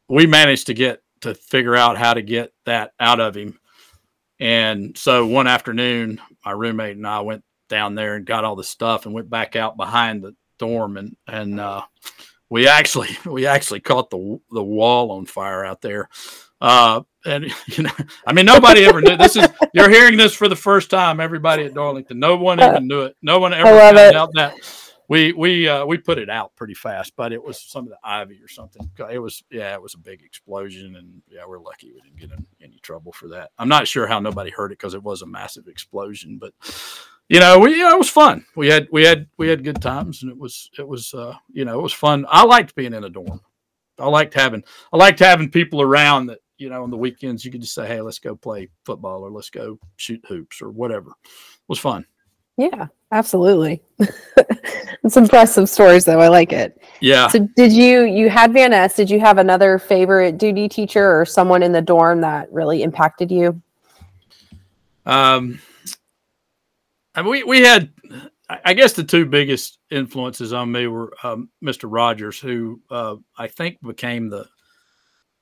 we 0.08 0.26
managed 0.26 0.68
to 0.68 0.74
get 0.74 1.02
to 1.22 1.34
figure 1.34 1.76
out 1.76 1.98
how 1.98 2.14
to 2.14 2.22
get 2.22 2.54
that 2.66 2.94
out 3.00 3.20
of 3.20 3.36
him 3.36 3.60
and 4.44 4.98
so 4.98 5.26
one 5.26 5.48
afternoon, 5.48 6.20
my 6.46 6.52
roommate 6.52 6.98
and 6.98 7.08
I 7.08 7.22
went 7.22 7.46
down 7.70 7.96
there 7.96 8.16
and 8.16 8.26
got 8.26 8.44
all 8.44 8.58
the 8.58 8.64
stuff 8.64 9.06
and 9.06 9.16
went 9.16 9.30
back 9.30 9.56
out 9.56 9.78
behind 9.78 10.22
the 10.22 10.36
dorm 10.60 10.98
and 10.98 11.16
and 11.28 11.62
uh, 11.62 11.84
we 12.50 12.68
actually 12.68 13.10
we 13.26 13.46
actually 13.46 13.80
caught 13.80 14.10
the 14.10 14.40
the 14.52 14.64
wall 14.64 15.12
on 15.12 15.26
fire 15.26 15.64
out 15.64 15.82
there. 15.82 16.10
Uh, 16.64 17.02
and 17.26 17.46
you 17.68 17.84
know, 17.84 17.92
I 18.26 18.34
mean, 18.34 18.46
nobody 18.46 18.86
ever 18.86 19.02
knew. 19.02 19.18
This 19.18 19.36
is 19.36 19.48
you're 19.74 19.90
hearing 19.90 20.18
this 20.18 20.34
for 20.34 20.48
the 20.48 20.56
first 20.56 20.90
time. 20.90 21.20
Everybody 21.20 21.66
at 21.66 21.74
Darlington, 21.74 22.20
no 22.20 22.38
one 22.38 22.60
even 22.60 22.88
knew 22.88 23.02
it. 23.02 23.18
No 23.22 23.40
one 23.40 23.54
ever 23.54 23.70
found 23.70 23.98
it. 23.98 24.16
out 24.16 24.30
that 24.36 24.56
we 25.10 25.34
we 25.34 25.68
uh, 25.68 25.86
we 25.86 25.98
put 25.98 26.18
it 26.18 26.30
out 26.30 26.56
pretty 26.56 26.74
fast, 26.74 27.14
but 27.18 27.34
it 27.34 27.44
was 27.44 27.60
some 27.60 27.84
of 27.84 27.90
the 27.90 27.98
ivy 28.02 28.40
or 28.42 28.48
something. 28.48 28.90
It 29.12 29.20
was 29.20 29.44
yeah, 29.52 29.74
it 29.74 29.82
was 29.82 29.94
a 29.94 30.00
big 30.00 30.24
explosion, 30.24 30.96
and 30.96 31.22
yeah, 31.30 31.42
we're 31.46 31.60
lucky 31.60 31.92
we 31.92 32.02
didn't 32.02 32.20
get 32.20 32.32
in 32.32 32.48
any 32.62 32.80
trouble 32.80 33.12
for 33.12 33.28
that. 33.30 33.52
I'm 33.60 33.70
not 33.70 33.88
sure 33.88 34.08
how 34.08 34.20
nobody 34.20 34.50
heard 34.50 34.72
it 34.72 34.80
because 34.80 34.94
it 34.94 35.04
was 35.04 35.22
a 35.22 35.28
massive 35.28 35.68
explosion, 35.68 36.38
but 36.40 36.54
you 37.28 37.42
know, 37.42 37.60
we 37.60 37.72
you 37.72 37.80
know, 37.80 37.96
it 37.96 38.00
was 38.00 38.10
fun. 38.10 38.46
We 38.56 38.68
had 38.68 38.88
we 38.92 39.04
had 39.04 39.28
we 39.38 39.50
had 39.50 39.66
good 39.66 39.82
times, 39.82 40.24
and 40.24 40.32
it 40.32 40.38
was 40.38 40.70
it 40.78 40.88
was 40.88 41.14
uh, 41.14 41.36
you 41.52 41.66
know 41.66 41.78
it 41.78 41.84
was 41.84 41.94
fun. 41.94 42.26
I 42.30 42.46
liked 42.46 42.74
being 42.74 42.94
in 42.94 43.04
a 43.04 43.10
dorm. 43.10 43.42
I 44.00 44.08
liked 44.08 44.34
having 44.34 44.64
I 44.92 44.98
liked 44.98 45.20
having 45.20 45.52
people 45.52 45.82
around 45.82 46.28
that 46.28 46.40
you 46.64 46.70
know 46.70 46.82
on 46.82 46.90
the 46.90 46.98
weekends 46.98 47.44
you 47.44 47.52
could 47.52 47.62
just 47.62 47.74
say, 47.74 47.86
hey, 47.86 48.00
let's 48.00 48.20
go 48.20 48.36
play 48.36 48.70
football 48.86 49.22
or 49.22 49.30
let's 49.30 49.50
go 49.50 49.78
shoot 49.98 50.24
hoops 50.28 50.62
or 50.62 50.70
whatever. 50.70 51.10
It 51.10 51.68
was 51.68 51.78
fun. 51.78 52.06
Yeah, 52.56 52.88
absolutely. 53.12 53.82
it's 55.04 55.18
impressive 55.18 55.68
stories 55.68 56.06
though. 56.06 56.22
I 56.22 56.30
like 56.30 56.54
it. 56.54 56.82
Yeah. 57.02 57.28
So 57.28 57.48
did 57.58 57.74
you 57.74 58.04
you 58.04 58.30
had 58.30 58.54
Van 58.54 58.72
Ness, 58.72 58.96
did 58.96 59.10
you 59.10 59.20
have 59.20 59.38
another 59.40 59.78
favorite 59.78 60.38
duty 60.38 60.70
teacher 60.70 61.20
or 61.20 61.26
someone 61.26 61.62
in 61.62 61.74
the 61.74 61.82
dorm 61.82 62.22
that 62.22 62.52
really 62.52 62.82
impacted 62.82 63.30
you? 63.30 63.62
Um 65.06 65.60
I 67.14 67.22
mean, 67.22 67.32
we 67.32 67.44
we 67.44 67.62
had 67.62 67.92
I 68.64 68.74
guess 68.74 68.94
the 68.94 69.04
two 69.04 69.26
biggest 69.26 69.80
influences 69.90 70.54
on 70.54 70.72
me 70.72 70.88
were 70.88 71.14
um, 71.24 71.50
Mr. 71.64 71.86
Rogers, 71.88 72.40
who 72.40 72.82
uh, 72.90 73.16
I 73.38 73.48
think 73.48 73.82
became 73.82 74.30
the 74.30 74.46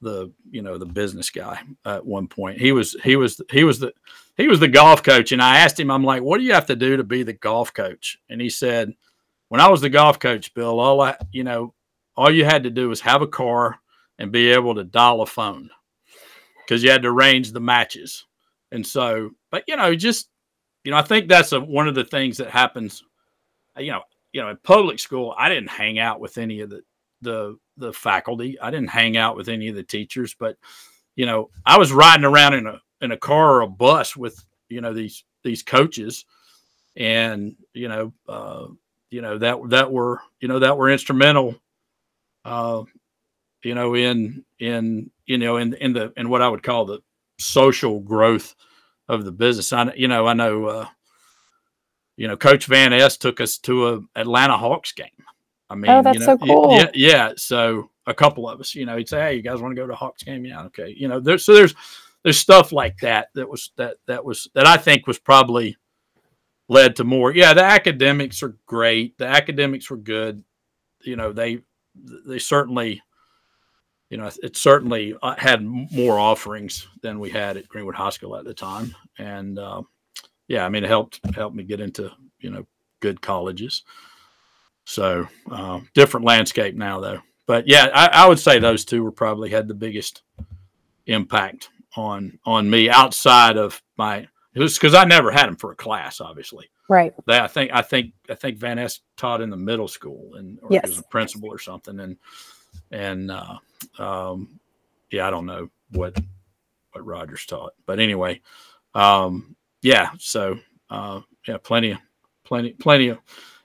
the 0.01 0.31
you 0.49 0.61
know 0.61 0.77
the 0.77 0.85
business 0.85 1.29
guy 1.29 1.61
at 1.85 2.05
one 2.05 2.27
point. 2.27 2.59
He 2.59 2.71
was 2.71 2.95
he 3.03 3.15
was 3.15 3.41
he 3.51 3.63
was 3.63 3.79
the 3.79 3.93
he 4.37 4.47
was 4.47 4.59
the 4.59 4.67
golf 4.67 5.03
coach, 5.03 5.31
and 5.31 5.41
I 5.41 5.59
asked 5.59 5.79
him, 5.79 5.91
I'm 5.91 6.03
like, 6.03 6.23
what 6.23 6.37
do 6.37 6.43
you 6.43 6.53
have 6.53 6.65
to 6.67 6.75
do 6.75 6.97
to 6.97 7.03
be 7.03 7.23
the 7.23 7.33
golf 7.33 7.73
coach? 7.73 8.17
And 8.29 8.41
he 8.41 8.49
said, 8.49 8.93
when 9.49 9.61
I 9.61 9.69
was 9.69 9.81
the 9.81 9.89
golf 9.89 10.19
coach, 10.19 10.53
Bill, 10.53 10.79
all 10.79 11.01
I 11.01 11.15
you 11.31 11.43
know 11.43 11.73
all 12.15 12.31
you 12.31 12.45
had 12.45 12.63
to 12.63 12.69
do 12.69 12.89
was 12.89 13.01
have 13.01 13.21
a 13.21 13.27
car 13.27 13.79
and 14.17 14.31
be 14.31 14.51
able 14.51 14.75
to 14.75 14.83
dial 14.83 15.21
a 15.21 15.25
phone 15.25 15.69
because 16.65 16.83
you 16.83 16.91
had 16.91 17.01
to 17.03 17.09
arrange 17.09 17.51
the 17.51 17.59
matches. 17.59 18.25
And 18.71 18.85
so, 18.85 19.31
but 19.49 19.63
you 19.67 19.75
know, 19.75 19.95
just 19.95 20.29
you 20.83 20.91
know, 20.91 20.97
I 20.97 21.01
think 21.01 21.27
that's 21.27 21.51
a, 21.51 21.59
one 21.59 21.87
of 21.87 21.95
the 21.95 22.03
things 22.03 22.37
that 22.37 22.49
happens. 22.49 23.03
You 23.77 23.91
know, 23.91 24.01
you 24.33 24.41
know, 24.41 24.49
in 24.49 24.57
public 24.63 24.99
school, 24.99 25.33
I 25.37 25.49
didn't 25.49 25.69
hang 25.69 25.99
out 25.99 26.19
with 26.19 26.37
any 26.37 26.61
of 26.61 26.69
the 26.69 26.81
the 27.21 27.57
the 27.77 27.93
faculty. 27.93 28.59
I 28.59 28.71
didn't 28.71 28.89
hang 28.89 29.17
out 29.17 29.35
with 29.35 29.49
any 29.49 29.67
of 29.69 29.75
the 29.75 29.83
teachers, 29.83 30.35
but 30.37 30.57
you 31.15 31.25
know, 31.25 31.49
I 31.65 31.77
was 31.77 31.91
riding 31.91 32.25
around 32.25 32.53
in 32.53 32.67
a 32.67 32.81
in 33.01 33.11
a 33.11 33.17
car 33.17 33.55
or 33.55 33.61
a 33.61 33.67
bus 33.67 34.15
with 34.15 34.43
you 34.69 34.81
know 34.81 34.93
these 34.93 35.23
these 35.43 35.63
coaches, 35.63 36.25
and 36.95 37.55
you 37.73 37.87
know, 37.87 38.13
uh, 38.27 38.67
you 39.09 39.21
know 39.21 39.37
that 39.37 39.57
that 39.69 39.91
were 39.91 40.21
you 40.39 40.47
know 40.47 40.59
that 40.59 40.77
were 40.77 40.89
instrumental, 40.89 41.55
uh, 42.45 42.83
you 43.63 43.75
know, 43.75 43.95
in 43.95 44.45
in 44.59 45.11
you 45.25 45.37
know 45.37 45.57
in 45.57 45.73
in 45.75 45.93
the 45.93 46.13
in 46.15 46.29
what 46.29 46.41
I 46.41 46.49
would 46.49 46.63
call 46.63 46.85
the 46.85 46.99
social 47.39 47.99
growth 47.99 48.55
of 49.07 49.25
the 49.25 49.31
business. 49.31 49.73
I 49.73 49.93
you 49.95 50.07
know 50.07 50.27
I 50.27 50.33
know. 50.33 50.65
Uh, 50.65 50.87
you 52.17 52.27
know, 52.27 52.37
Coach 52.37 52.67
Van 52.67 52.91
Ness 52.91 53.17
took 53.17 53.41
us 53.41 53.57
to 53.59 53.87
a 53.87 53.99
Atlanta 54.15 54.55
Hawks 54.55 54.91
game. 54.91 55.07
I 55.71 55.75
mean, 55.75 55.91
oh, 55.91 56.01
that's 56.01 56.15
you 56.15 56.19
know, 56.19 56.25
so 56.25 56.37
cool. 56.37 56.77
Yeah, 56.77 56.91
yeah. 56.93 57.31
So 57.37 57.89
a 58.05 58.13
couple 58.13 58.49
of 58.49 58.59
us, 58.59 58.75
you 58.75 58.85
know, 58.85 58.97
he'd 58.97 59.09
say, 59.09 59.21
"Hey, 59.21 59.35
you 59.35 59.41
guys 59.41 59.61
want 59.61 59.75
to 59.75 59.81
go 59.81 59.87
to 59.87 59.95
Hawks 59.95 60.23
game?" 60.23 60.45
Yeah, 60.45 60.63
okay. 60.65 60.93
You 60.95 61.07
know, 61.07 61.19
there's 61.19 61.45
so 61.45 61.53
there's 61.53 61.73
there's 62.23 62.37
stuff 62.37 62.71
like 62.71 62.97
that 62.99 63.29
that 63.35 63.49
was 63.49 63.71
that 63.77 63.97
that 64.07 64.23
was 64.23 64.49
that 64.53 64.67
I 64.67 64.77
think 64.77 65.07
was 65.07 65.19
probably 65.19 65.77
led 66.67 66.95
to 66.97 67.03
more. 67.03 67.33
Yeah, 67.33 67.53
the 67.53 67.63
academics 67.63 68.43
are 68.43 68.57
great. 68.65 69.17
The 69.17 69.27
academics 69.27 69.89
were 69.89 69.97
good. 69.97 70.43
You 71.03 71.15
know, 71.15 71.31
they 71.31 71.61
they 71.95 72.39
certainly, 72.39 73.01
you 74.09 74.17
know, 74.17 74.29
it 74.43 74.57
certainly 74.57 75.15
uh, 75.21 75.35
had 75.37 75.63
more 75.63 76.19
offerings 76.19 76.87
than 77.01 77.19
we 77.19 77.29
had 77.29 77.57
at 77.57 77.67
Greenwood 77.67 77.95
High 77.95 78.09
School 78.09 78.35
at 78.35 78.45
the 78.45 78.53
time, 78.53 78.95
and 79.17 79.57
uh, 79.57 79.83
yeah, 80.47 80.65
I 80.65 80.69
mean, 80.69 80.83
it 80.83 80.87
helped 80.87 81.19
helped 81.33 81.55
me 81.55 81.63
get 81.63 81.79
into 81.79 82.11
you 82.39 82.49
know 82.49 82.67
good 82.99 83.21
colleges. 83.21 83.83
So 84.91 85.25
uh, 85.49 85.79
different 85.93 86.25
landscape 86.25 86.75
now, 86.75 86.99
though. 86.99 87.21
But 87.45 87.65
yeah, 87.65 87.87
I, 87.93 88.07
I, 88.25 88.27
would 88.27 88.39
say 88.39 88.59
those 88.59 88.83
two 88.83 89.03
were 89.03 89.11
probably 89.13 89.49
had 89.49 89.69
the 89.69 89.73
biggest 89.73 90.21
impact 91.05 91.69
on 91.95 92.37
on 92.45 92.69
me 92.69 92.89
outside 92.89 93.55
of 93.55 93.81
my. 93.97 94.27
It 94.53 94.59
was 94.59 94.73
because 94.73 94.93
I 94.93 95.05
never 95.05 95.31
had 95.31 95.47
them 95.47 95.55
for 95.55 95.71
a 95.71 95.77
class, 95.77 96.19
obviously. 96.19 96.69
Right. 96.89 97.13
They, 97.25 97.39
I 97.39 97.47
think 97.47 97.71
I 97.73 97.81
think 97.81 98.11
I 98.29 98.35
think 98.35 98.57
Van 98.57 98.75
Ness 98.75 98.99
taught 99.15 99.39
in 99.39 99.49
the 99.49 99.55
middle 99.55 99.87
school 99.87 100.35
and 100.35 100.59
or 100.61 100.67
yes. 100.71 100.89
was 100.89 100.99
a 100.99 101.03
principal 101.03 101.49
or 101.49 101.59
something, 101.59 101.97
and 101.97 102.17
and 102.91 103.31
uh, 103.31 103.59
um, 103.97 104.59
yeah, 105.09 105.25
I 105.25 105.29
don't 105.29 105.45
know 105.45 105.69
what 105.91 106.19
what 106.91 107.05
Rogers 107.05 107.45
taught, 107.45 107.71
but 107.85 108.01
anyway, 108.01 108.41
um, 108.93 109.55
yeah. 109.81 110.09
So 110.19 110.59
uh, 110.89 111.21
yeah, 111.47 111.59
plenty 111.63 111.91
of 111.91 111.99
plenty 112.43 112.71
plenty 112.73 113.07
of 113.07 113.19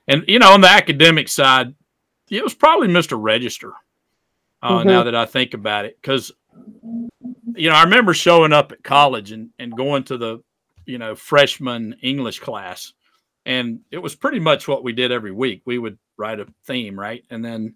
and 0.08 0.24
you 0.26 0.38
know, 0.38 0.52
on 0.52 0.60
the 0.60 0.70
academic 0.70 1.28
side, 1.28 1.74
it 2.30 2.42
was 2.42 2.54
probably 2.54 2.88
Mr. 2.88 3.16
Register. 3.20 3.72
Uh, 4.62 4.78
mm-hmm. 4.78 4.88
Now 4.88 5.02
that 5.04 5.14
I 5.14 5.26
think 5.26 5.54
about 5.54 5.84
it, 5.84 5.98
because 6.00 6.32
you 7.54 7.68
know, 7.68 7.76
I 7.76 7.84
remember 7.84 8.14
showing 8.14 8.52
up 8.52 8.72
at 8.72 8.82
college 8.82 9.32
and 9.32 9.50
and 9.58 9.76
going 9.76 10.04
to 10.04 10.16
the 10.16 10.42
you 10.86 10.98
know 10.98 11.14
freshman 11.14 11.96
English 12.02 12.40
class, 12.40 12.92
and 13.44 13.80
it 13.90 13.98
was 13.98 14.14
pretty 14.14 14.40
much 14.40 14.66
what 14.66 14.84
we 14.84 14.92
did 14.92 15.12
every 15.12 15.32
week. 15.32 15.62
We 15.64 15.78
would 15.78 15.98
write 16.16 16.40
a 16.40 16.46
theme, 16.64 16.98
right, 16.98 17.24
and 17.30 17.44
then 17.44 17.74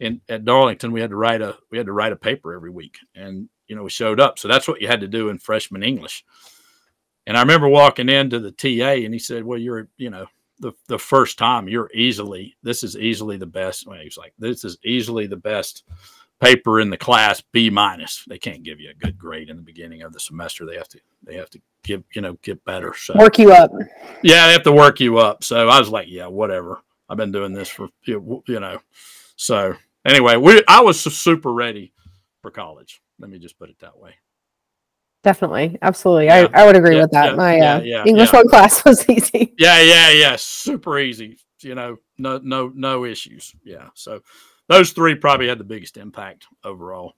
in 0.00 0.20
at 0.28 0.44
Darlington 0.44 0.92
we 0.92 1.00
had 1.00 1.10
to 1.10 1.16
write 1.16 1.42
a 1.42 1.56
we 1.70 1.78
had 1.78 1.86
to 1.86 1.92
write 1.92 2.12
a 2.12 2.16
paper 2.16 2.54
every 2.54 2.70
week, 2.70 2.98
and 3.14 3.48
you 3.66 3.76
know 3.76 3.84
we 3.84 3.90
showed 3.90 4.20
up. 4.20 4.38
So 4.38 4.48
that's 4.48 4.68
what 4.68 4.80
you 4.80 4.88
had 4.88 5.00
to 5.00 5.08
do 5.08 5.28
in 5.28 5.38
freshman 5.38 5.82
English. 5.82 6.24
And 7.26 7.36
I 7.36 7.40
remember 7.40 7.68
walking 7.68 8.08
into 8.08 8.38
the 8.38 8.52
TA, 8.52 9.04
and 9.04 9.12
he 9.12 9.18
said, 9.18 9.44
"Well, 9.44 9.58
you're 9.58 9.88
you 9.96 10.10
know 10.10 10.26
the 10.60 10.72
the 10.86 10.98
first 10.98 11.38
time, 11.38 11.68
you're 11.68 11.90
easily 11.94 12.56
this 12.62 12.82
is 12.82 12.96
easily 12.96 13.36
the 13.36 13.46
best. 13.46 13.86
Well, 13.86 13.98
he's 14.00 14.18
like 14.18 14.32
this 14.38 14.64
is 14.64 14.78
easily 14.84 15.26
the 15.26 15.36
best 15.36 15.84
paper 16.40 16.80
in 16.80 16.90
the 16.90 16.96
class 16.96 17.42
B 17.52 17.70
minus. 17.70 18.24
They 18.28 18.38
can't 18.38 18.62
give 18.62 18.80
you 18.80 18.90
a 18.90 18.94
good 18.94 19.18
grade 19.18 19.50
in 19.50 19.56
the 19.56 19.62
beginning 19.62 20.02
of 20.02 20.12
the 20.12 20.20
semester. 20.20 20.66
They 20.66 20.76
have 20.76 20.88
to 20.88 21.00
they 21.22 21.36
have 21.36 21.50
to 21.50 21.60
give 21.82 22.04
you 22.14 22.22
know 22.22 22.34
get 22.42 22.64
better. 22.64 22.94
So 22.94 23.14
work 23.16 23.38
you 23.38 23.52
up. 23.52 23.70
Yeah, 24.22 24.46
they 24.46 24.52
have 24.52 24.62
to 24.64 24.72
work 24.72 25.00
you 25.00 25.18
up. 25.18 25.44
So 25.44 25.68
I 25.68 25.78
was 25.78 25.90
like, 25.90 26.08
yeah, 26.08 26.26
whatever. 26.26 26.82
I've 27.08 27.16
been 27.16 27.32
doing 27.32 27.52
this 27.52 27.68
for 27.68 27.88
you 28.04 28.44
know. 28.48 28.80
So 29.36 29.74
anyway, 30.04 30.36
we 30.36 30.62
I 30.68 30.80
was 30.82 31.00
super 31.00 31.52
ready 31.52 31.92
for 32.42 32.50
college. 32.50 33.00
Let 33.18 33.30
me 33.30 33.38
just 33.38 33.58
put 33.58 33.70
it 33.70 33.78
that 33.80 33.98
way. 33.98 34.14
Definitely, 35.24 35.78
absolutely. 35.82 36.26
Yeah. 36.26 36.48
I, 36.52 36.62
I 36.62 36.66
would 36.66 36.76
agree 36.76 36.96
yeah, 36.96 37.02
with 37.02 37.10
that. 37.10 37.30
Yeah, 37.30 37.36
My 37.36 37.60
uh, 37.60 37.80
English 38.04 38.32
one 38.32 38.48
class 38.48 38.84
was 38.86 39.08
easy. 39.08 39.54
Yeah, 39.58 39.80
yeah, 39.80 40.10
yeah. 40.10 40.36
Super 40.36 40.98
easy. 40.98 41.38
You 41.60 41.74
know, 41.74 41.96
no, 42.18 42.38
no, 42.38 42.70
no 42.74 43.04
issues. 43.04 43.52
Yeah. 43.64 43.88
So 43.94 44.20
those 44.68 44.92
three 44.92 45.16
probably 45.16 45.48
had 45.48 45.58
the 45.58 45.64
biggest 45.64 45.96
impact 45.96 46.46
overall. 46.62 47.14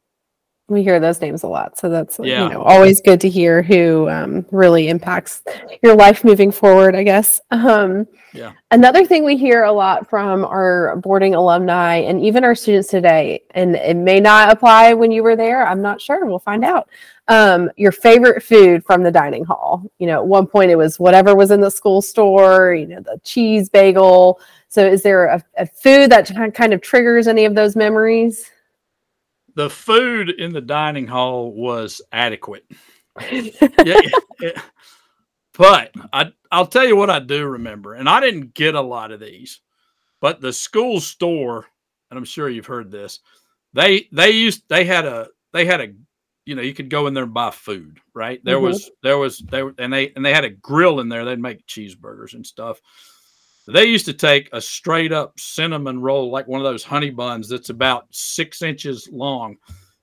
We 0.71 0.85
hear 0.85 1.01
those 1.01 1.21
names 1.21 1.43
a 1.43 1.49
lot, 1.49 1.77
so 1.79 1.89
that's 1.89 2.19
Yeah. 2.23 2.45
you 2.45 2.51
know 2.51 2.63
always 2.63 3.01
good 3.01 3.21
to 3.23 3.29
hear 3.29 3.61
who 3.61 4.09
um, 4.09 4.47
really 4.53 4.89
impacts 4.89 5.43
your 5.83 5.97
life 5.97 6.23
moving 6.25 6.53
forward. 6.53 6.95
I 6.95 7.03
guess. 7.03 7.41
Um, 7.51 8.07
Yeah. 8.33 8.53
Another 8.71 9.05
thing 9.05 9.25
we 9.25 9.37
hear 9.37 9.65
a 9.65 9.73
lot 9.73 10.09
from 10.09 10.45
our 10.45 10.95
boarding 10.97 11.35
alumni 11.35 11.97
and 11.97 12.25
even 12.25 12.45
our 12.45 12.55
students 12.55 12.89
today, 12.89 13.43
and 13.51 13.75
it 13.75 13.97
may 13.97 14.21
not 14.21 14.53
apply 14.53 14.95
when 14.95 15.11
you 15.11 15.25
were 15.25 15.35
there. 15.35 15.67
I'm 15.67 15.83
not 15.83 16.01
sure. 16.01 16.25
We'll 16.25 16.39
find 16.39 16.65
out. 16.65 16.89
Um, 17.27 17.71
your 17.77 17.91
favorite 17.91 18.43
food 18.43 18.85
from 18.85 19.03
the 19.03 19.11
dining 19.11 19.45
hall. 19.45 19.83
You 19.99 20.07
know, 20.07 20.21
at 20.21 20.27
one 20.27 20.47
point 20.47 20.71
it 20.71 20.77
was 20.77 21.01
whatever 21.01 21.35
was 21.35 21.51
in 21.51 21.61
the 21.61 21.71
school 21.71 22.01
store. 22.01 22.73
You 22.75 22.87
know, 22.87 23.01
the 23.01 23.21
cheese 23.25 23.69
bagel. 23.69 24.39
So, 24.69 24.87
is 24.87 25.03
there 25.03 25.27
a, 25.27 25.43
a 25.59 25.67
food 25.67 26.11
that 26.13 26.31
kind 26.55 26.73
of 26.73 26.81
triggers 26.81 27.27
any 27.27 27.45
of 27.45 27.57
those 27.57 27.75
memories? 27.75 28.49
The 29.55 29.71
food 29.71 30.31
in 30.31 30.53
the 30.53 30.61
dining 30.61 31.07
hall 31.07 31.53
was 31.53 32.01
adequate. 32.13 32.65
yeah. 33.33 34.01
But 35.57 35.93
I 36.13 36.33
I'll 36.51 36.67
tell 36.67 36.87
you 36.87 36.97
what 36.97 37.11
I 37.11 37.19
do 37.19 37.45
remember, 37.47 37.95
and 37.95 38.09
I 38.09 38.21
didn't 38.21 38.55
get 38.55 38.75
a 38.75 38.81
lot 38.81 39.11
of 39.11 39.21
these, 39.21 39.61
but 40.21 40.41
the 40.41 40.53
school 40.53 41.01
store, 41.01 41.67
and 42.11 42.19
I'm 42.19 42.25
sure 42.25 42.49
you've 42.49 42.67
heard 42.67 42.91
this, 42.91 43.21
they 43.73 44.09
they 44.13 44.31
used 44.31 44.63
they 44.69 44.85
had 44.85 45.05
a 45.07 45.29
they 45.53 45.65
had 45.67 45.81
a 45.81 45.89
you 46.47 46.55
know 46.55 46.63
you 46.63 46.73
could 46.75 46.89
go 46.89 47.07
in 47.09 47.15
there 47.15 47.25
and 47.25 47.35
buy 47.35 47.51
food, 47.51 47.99
right? 48.15 48.43
There 48.45 48.59
Mhm. 48.59 48.63
was 48.63 48.91
there 49.03 49.19
was 49.19 49.39
they 49.39 49.63
were 49.63 49.75
and 49.79 49.93
they 49.93 50.13
and 50.15 50.25
they 50.25 50.33
had 50.33 50.45
a 50.45 50.51
grill 50.51 51.01
in 51.01 51.09
there. 51.09 51.25
They'd 51.25 51.39
make 51.41 51.67
cheeseburgers 51.67 52.35
and 52.35 52.47
stuff. 52.47 52.81
They 53.73 53.87
used 53.87 54.07
to 54.07 54.13
take 54.13 54.49
a 54.53 54.61
straight 54.61 55.13
up 55.13 55.39
cinnamon 55.39 56.01
roll, 56.01 56.31
like 56.31 56.49
one 56.49 56.61
of 56.61 56.65
those 56.65 56.85
honey 56.85 57.11
buns 57.11 57.49
that's 57.49 57.71
about 57.71 58.07
six 58.11 58.63
inches 58.63 59.09
long, 59.13 59.57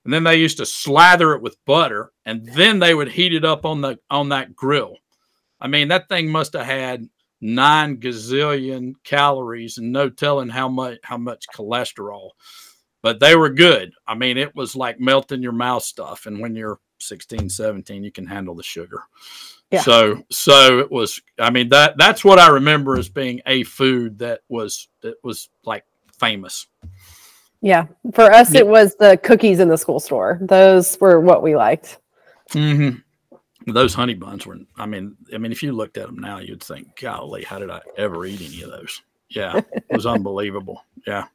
and 0.04 0.12
then 0.12 0.24
they 0.24 0.36
used 0.36 0.58
to 0.58 0.66
slather 0.66 1.34
it 1.34 1.42
with 1.42 1.62
butter, 1.64 2.12
and 2.24 2.46
then 2.46 2.78
they 2.78 2.94
would 2.94 3.08
heat 3.08 3.34
it 3.34 3.44
up 3.44 3.64
on 3.64 3.80
the 3.80 3.98
on 4.10 4.30
that 4.30 4.56
grill. 4.56 4.96
I 5.60 5.68
mean, 5.68 5.88
that 5.88 6.08
thing 6.08 6.30
must 6.30 6.52
have 6.54 6.66
had 6.66 7.08
nine 7.40 7.98
gazillion 7.98 8.94
calories 9.04 9.78
and 9.78 9.92
no 9.92 10.08
telling 10.08 10.48
how 10.48 10.68
much 10.68 10.98
how 11.02 11.18
much 11.18 11.46
cholesterol. 11.54 12.30
But 13.02 13.20
they 13.20 13.36
were 13.36 13.50
good. 13.50 13.92
I 14.06 14.14
mean, 14.14 14.36
it 14.36 14.54
was 14.56 14.74
like 14.74 14.98
melting 14.98 15.42
your 15.42 15.52
mouth 15.52 15.84
stuff. 15.84 16.26
And 16.26 16.40
when 16.40 16.56
you're 16.56 16.80
16, 16.98 17.48
17, 17.48 18.02
you 18.02 18.10
can 18.10 18.26
handle 18.26 18.54
the 18.54 18.62
sugar. 18.62 19.02
Yeah. 19.70 19.82
So 19.82 20.22
so 20.30 20.78
it 20.78 20.90
was 20.90 21.20
I 21.38 21.50
mean 21.50 21.68
that 21.70 21.94
that's 21.98 22.24
what 22.24 22.38
I 22.38 22.48
remember 22.48 22.98
as 22.98 23.08
being 23.08 23.40
a 23.46 23.64
food 23.64 24.18
that 24.20 24.40
was 24.48 24.88
that 25.02 25.16
was 25.22 25.50
like 25.64 25.84
famous. 26.18 26.66
Yeah, 27.60 27.86
for 28.14 28.32
us, 28.32 28.54
Yeah. 28.54 28.60
it 28.60 28.66
was 28.68 28.94
the 28.96 29.18
cookies 29.22 29.58
in 29.60 29.68
the 29.68 29.76
school 29.76 29.98
store. 30.00 30.38
Those 30.40 30.96
were 31.00 31.20
what 31.20 31.42
we 31.42 31.56
liked. 31.56 31.98
Mm-hmm. 32.52 32.98
Those 33.72 33.92
honey 33.94 34.14
buns 34.14 34.46
were. 34.46 34.58
I 34.76 34.86
mean, 34.86 35.16
I 35.34 35.38
mean, 35.38 35.52
if 35.52 35.62
you 35.62 35.72
looked 35.72 35.98
at 35.98 36.06
them 36.06 36.18
now, 36.18 36.38
you'd 36.38 36.62
think, 36.62 36.98
"Golly, 37.00 37.42
how 37.44 37.58
did 37.58 37.68
I 37.70 37.80
ever 37.96 38.24
eat 38.24 38.40
any 38.40 38.62
of 38.62 38.70
those?" 38.70 39.02
Yeah, 39.28 39.60
it 39.72 39.84
was 39.90 40.06
unbelievable. 40.06 40.82
Yeah, 41.06 41.26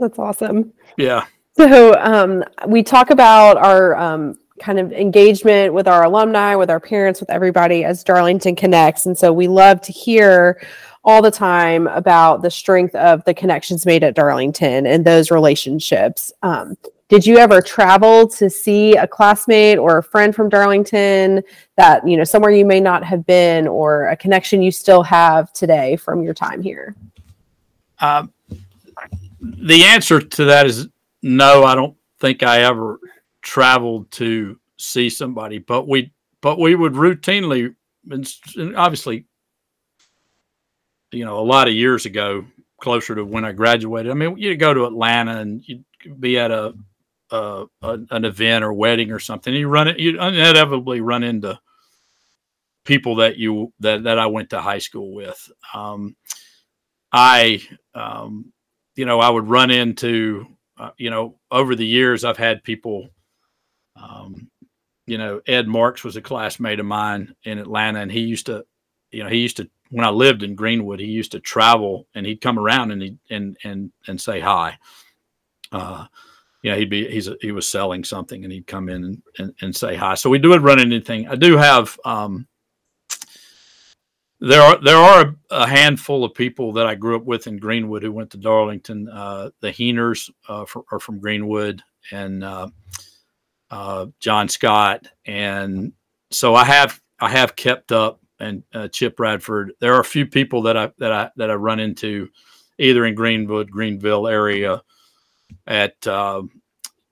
That's 0.00 0.18
awesome. 0.18 0.72
yeah, 0.96 1.26
So 1.56 1.94
um, 2.00 2.42
we 2.66 2.82
talk 2.82 3.10
about 3.10 3.56
our 3.58 3.94
um, 3.96 4.34
kind 4.60 4.78
of 4.78 4.92
engagement 4.92 5.74
with 5.74 5.88
our 5.88 6.04
alumni, 6.04 6.54
with 6.54 6.70
our 6.70 6.80
parents, 6.80 7.20
with 7.20 7.30
everybody 7.30 7.84
as 7.84 8.04
Darlington 8.04 8.54
connects, 8.54 9.06
and 9.06 9.16
so 9.16 9.32
we 9.32 9.48
love 9.48 9.80
to 9.82 9.92
hear 9.92 10.60
all 11.04 11.20
the 11.20 11.30
time 11.30 11.86
about 11.88 12.42
the 12.42 12.50
strength 12.50 12.94
of 12.94 13.22
the 13.24 13.34
connections 13.34 13.84
made 13.84 14.02
at 14.02 14.14
Darlington 14.14 14.86
and 14.86 15.04
those 15.04 15.30
relationships. 15.30 16.32
Um, 16.42 16.76
did 17.08 17.26
you 17.26 17.36
ever 17.36 17.60
travel 17.60 18.26
to 18.28 18.48
see 18.48 18.96
a 18.96 19.06
classmate 19.06 19.78
or 19.78 19.98
a 19.98 20.02
friend 20.02 20.34
from 20.34 20.48
Darlington 20.48 21.42
that 21.76 22.06
you 22.08 22.16
know 22.16 22.24
somewhere 22.24 22.50
you 22.50 22.64
may 22.64 22.80
not 22.80 23.04
have 23.04 23.26
been, 23.26 23.68
or 23.68 24.08
a 24.08 24.16
connection 24.16 24.62
you 24.62 24.70
still 24.70 25.02
have 25.02 25.52
today 25.52 25.96
from 25.96 26.22
your 26.22 26.34
time 26.34 26.62
here? 26.62 26.94
Um, 28.00 28.32
the 29.40 29.84
answer 29.84 30.20
to 30.20 30.44
that 30.46 30.66
is 30.66 30.88
no. 31.22 31.64
I 31.64 31.74
don't 31.74 31.96
think 32.20 32.42
I 32.42 32.62
ever 32.62 32.98
traveled 33.44 34.10
to 34.12 34.58
see 34.76 35.08
somebody, 35.08 35.58
but 35.58 35.86
we 35.86 36.12
but 36.40 36.58
we 36.58 36.74
would 36.74 36.94
routinely, 36.94 37.74
and 38.10 38.76
obviously, 38.76 39.26
you 41.12 41.24
know, 41.24 41.38
a 41.38 41.46
lot 41.46 41.68
of 41.68 41.74
years 41.74 42.06
ago, 42.06 42.44
closer 42.80 43.14
to 43.14 43.24
when 43.24 43.44
I 43.44 43.52
graduated. 43.52 44.10
I 44.10 44.14
mean, 44.14 44.36
you'd 44.36 44.58
go 44.58 44.74
to 44.74 44.86
Atlanta 44.86 45.38
and 45.38 45.62
you'd 45.66 45.84
be 46.18 46.38
at 46.38 46.50
a, 46.50 46.74
a, 47.30 47.66
a 47.82 47.98
an 48.10 48.24
event 48.24 48.64
or 48.64 48.72
wedding 48.72 49.12
or 49.12 49.20
something. 49.20 49.54
You 49.54 49.68
run 49.68 49.88
it, 49.88 49.98
you 49.98 50.20
inevitably 50.20 51.00
run 51.00 51.22
into 51.22 51.58
people 52.84 53.16
that 53.16 53.36
you 53.38 53.72
that 53.80 54.02
that 54.02 54.18
I 54.18 54.26
went 54.26 54.50
to 54.50 54.60
high 54.60 54.78
school 54.78 55.14
with. 55.14 55.50
Um, 55.72 56.16
I, 57.12 57.62
um, 57.94 58.52
you 58.96 59.06
know, 59.06 59.20
I 59.20 59.30
would 59.30 59.48
run 59.48 59.70
into, 59.70 60.46
uh, 60.76 60.90
you 60.96 61.10
know, 61.10 61.38
over 61.48 61.76
the 61.76 61.86
years, 61.86 62.24
I've 62.24 62.36
had 62.36 62.64
people, 62.64 63.08
um, 63.96 64.50
you 65.06 65.18
know, 65.18 65.40
Ed 65.46 65.68
Marks 65.68 66.02
was 66.02 66.16
a 66.16 66.22
classmate 66.22 66.80
of 66.80 66.86
mine 66.86 67.34
in 67.44 67.58
Atlanta, 67.58 68.00
and 68.00 68.10
he 68.10 68.20
used 68.20 68.46
to, 68.46 68.64
you 69.10 69.22
know, 69.22 69.28
he 69.28 69.38
used 69.38 69.58
to 69.58 69.68
when 69.90 70.04
I 70.04 70.10
lived 70.10 70.42
in 70.42 70.54
Greenwood, 70.54 70.98
he 70.98 71.06
used 71.06 71.32
to 71.32 71.40
travel 71.40 72.08
and 72.14 72.26
he'd 72.26 72.40
come 72.40 72.58
around 72.58 72.90
and 72.90 73.02
he 73.02 73.18
and 73.30 73.56
and 73.62 73.92
and 74.08 74.20
say 74.20 74.40
hi. 74.40 74.78
Uh, 75.70 76.06
yeah, 76.62 76.74
he'd 76.76 76.90
be 76.90 77.08
he's 77.08 77.28
he 77.40 77.52
was 77.52 77.68
selling 77.68 78.02
something 78.02 78.42
and 78.42 78.52
he'd 78.52 78.66
come 78.66 78.88
in 78.88 79.04
and, 79.04 79.22
and, 79.38 79.54
and 79.60 79.76
say 79.76 79.94
hi. 79.94 80.14
So 80.14 80.30
we 80.30 80.38
do 80.38 80.54
it 80.54 80.62
run 80.62 80.80
anything. 80.80 81.28
I 81.28 81.36
do 81.36 81.56
have 81.56 81.98
um, 82.04 82.48
there 84.40 84.62
are 84.62 84.82
there 84.82 84.96
are 84.96 85.36
a, 85.50 85.66
handful 85.66 86.24
of 86.24 86.34
people 86.34 86.72
that 86.72 86.86
I 86.86 86.94
grew 86.94 87.16
up 87.16 87.24
with 87.24 87.46
in 87.46 87.58
Greenwood 87.58 88.02
who 88.02 88.12
went 88.12 88.30
to 88.30 88.38
Darlington. 88.38 89.08
Uh, 89.08 89.50
the 89.60 89.70
Heeners 89.70 90.30
uh, 90.48 90.64
are 90.90 90.98
from 90.98 91.20
Greenwood, 91.20 91.82
and 92.10 92.42
uh, 93.74 94.06
John 94.20 94.48
Scott, 94.48 95.08
and 95.26 95.92
so 96.30 96.54
I 96.54 96.64
have 96.64 97.00
I 97.18 97.30
have 97.30 97.56
kept 97.56 97.90
up. 97.90 98.20
And 98.40 98.64
uh, 98.74 98.88
Chip 98.88 99.20
Radford. 99.20 99.72
There 99.78 99.94
are 99.94 100.00
a 100.00 100.04
few 100.04 100.26
people 100.26 100.62
that 100.62 100.76
I 100.76 100.90
that 100.98 101.12
I 101.12 101.30
that 101.36 101.50
I 101.50 101.54
run 101.54 101.78
into, 101.78 102.28
either 102.78 103.06
in 103.06 103.14
Greenwood, 103.14 103.70
Greenville 103.70 104.26
area, 104.26 104.82
at 105.66 106.06
uh, 106.06 106.42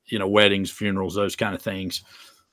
you 0.06 0.18
know 0.18 0.28
weddings, 0.28 0.70
funerals, 0.70 1.14
those 1.14 1.36
kind 1.36 1.54
of 1.54 1.62
things, 1.62 2.02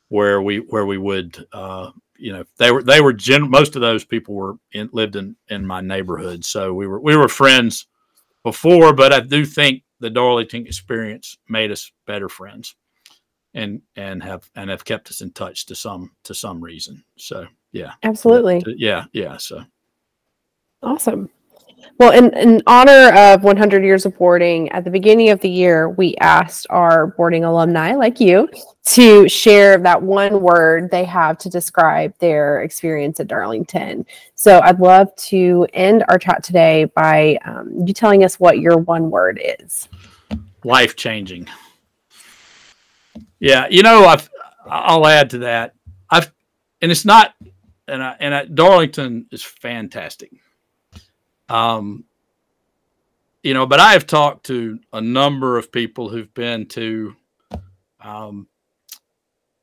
where 0.10 0.42
we 0.42 0.58
where 0.58 0.86
we 0.86 1.00
would 1.00 1.46
uh, 1.52 1.92
you 2.20 2.34
know 2.34 2.44
they 2.58 2.72
were 2.72 2.84
they 2.84 3.02
were 3.02 3.14
gen- 3.14 3.50
most 3.50 3.76
of 3.76 3.82
those 3.82 4.04
people 4.04 4.36
were 4.36 4.56
in, 4.72 4.90
lived 4.92 5.16
in 5.16 5.36
in 5.48 5.66
my 5.66 5.82
neighborhood 5.82 6.44
so 6.44 6.74
we 6.74 6.86
were 6.86 7.00
we 7.00 7.16
were 7.16 7.30
friends 7.30 7.88
before 8.44 8.94
but 8.94 9.14
i 9.14 9.20
do 9.20 9.46
think 9.46 9.84
the 10.00 10.10
darlington 10.10 10.68
experience 10.68 11.38
made 11.48 11.72
us 11.72 11.92
better 12.06 12.28
friends 12.28 12.76
and 13.54 13.82
and 13.96 14.22
have 14.24 14.50
and 14.56 14.70
have 14.70 14.86
kept 14.86 15.10
us 15.10 15.22
in 15.22 15.32
touch 15.32 15.66
to 15.66 15.76
some 15.76 16.12
to 16.24 16.34
some 16.34 16.62
reason 16.62 17.04
so 17.18 17.46
yeah 17.72 17.94
Absolutely. 18.04 18.64
yeah 18.78 19.06
yeah 19.14 19.38
so 19.38 19.64
Awesome. 20.82 21.30
Well, 21.98 22.12
in, 22.12 22.34
in 22.38 22.62
honor 22.68 23.12
of 23.14 23.44
100 23.44 23.84
years 23.84 24.06
of 24.06 24.18
boarding, 24.18 24.70
at 24.70 24.84
the 24.84 24.90
beginning 24.90 25.30
of 25.30 25.40
the 25.42 25.50
year, 25.50 25.90
we 25.90 26.16
asked 26.18 26.68
our 26.70 27.08
boarding 27.08 27.44
alumni, 27.44 27.94
like 27.94 28.20
you, 28.20 28.50
to 28.86 29.28
share 29.28 29.78
that 29.78 30.02
one 30.02 30.42
word 30.42 30.90
they 30.92 31.04
have 31.06 31.38
to 31.40 31.50
describe 31.50 32.14
their 32.20 32.62
experience 32.62 33.20
at 33.20 33.28
Darlington. 33.28 34.06
So 34.36 34.62
I'd 34.62 34.80
love 34.80 35.14
to 35.18 35.68
end 35.74 36.06
our 36.08 36.18
chat 36.18 36.44
today 36.44 36.86
by 36.86 37.38
um, 37.46 37.84
you 37.86 37.94
telling 37.94 38.24
us 38.24 38.40
what 38.40 38.60
your 38.60 38.78
one 38.78 39.10
word 39.10 39.42
is. 39.60 39.90
life 40.64 40.96
changing. 40.96 41.48
Yeah, 43.40 43.68
you 43.70 43.84
know, 43.84 44.06
I've 44.06 44.30
I'll 44.66 45.08
add 45.08 45.32
to 45.32 45.40
that. 45.40 45.76
I've 46.10 46.32
and 46.82 46.92
it's 46.92 47.06
not 47.06 47.34
and 47.88 48.04
I, 48.04 48.16
and 48.20 48.36
I, 48.36 48.46
Darlington 48.46 49.28
is 49.32 49.44
fantastic. 49.44 50.32
Um, 51.48 52.06
you 53.44 53.54
know, 53.54 53.66
but 53.66 53.80
I 53.80 53.94
have 53.94 54.06
talked 54.06 54.46
to 54.48 54.80
a 54.94 55.02
number 55.02 55.58
of 55.58 55.72
people 55.72 56.10
who've 56.10 56.34
been 56.34 56.68
to 56.68 57.16
um, 58.02 58.48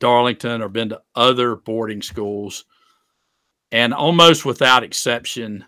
Darlington 0.00 0.62
or 0.62 0.68
been 0.68 0.88
to 0.90 1.02
other 1.14 1.56
boarding 1.56 2.02
schools, 2.02 2.64
and 3.70 3.94
almost 3.94 4.44
without 4.44 4.82
exception, 4.82 5.64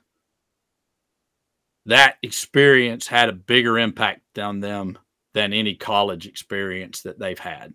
that 1.86 2.16
experience 2.22 3.06
had 3.06 3.28
a 3.28 3.32
bigger 3.32 3.78
impact 3.78 4.38
on 4.38 4.60
them 4.60 4.98
than 5.34 5.52
any 5.52 5.74
college 5.74 6.26
experience 6.26 7.02
that 7.02 7.18
they've 7.18 7.38
had. 7.38 7.74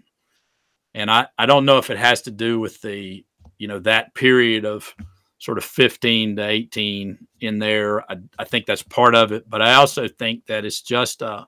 And 0.93 1.09
I, 1.09 1.27
I 1.37 1.45
don't 1.45 1.65
know 1.65 1.77
if 1.77 1.89
it 1.89 1.97
has 1.97 2.23
to 2.23 2.31
do 2.31 2.59
with 2.59 2.81
the, 2.81 3.25
you 3.57 3.67
know, 3.67 3.79
that 3.79 4.13
period 4.13 4.65
of 4.65 4.93
sort 5.39 5.57
of 5.57 5.65
15 5.65 6.37
to 6.37 6.47
18 6.47 7.27
in 7.41 7.59
there. 7.59 8.09
I, 8.09 8.17
I 8.37 8.45
think 8.45 8.65
that's 8.65 8.83
part 8.83 9.15
of 9.15 9.31
it. 9.31 9.49
But 9.49 9.61
I 9.61 9.73
also 9.73 10.07
think 10.07 10.45
that 10.45 10.65
it's 10.65 10.81
just 10.81 11.21
a, 11.21 11.47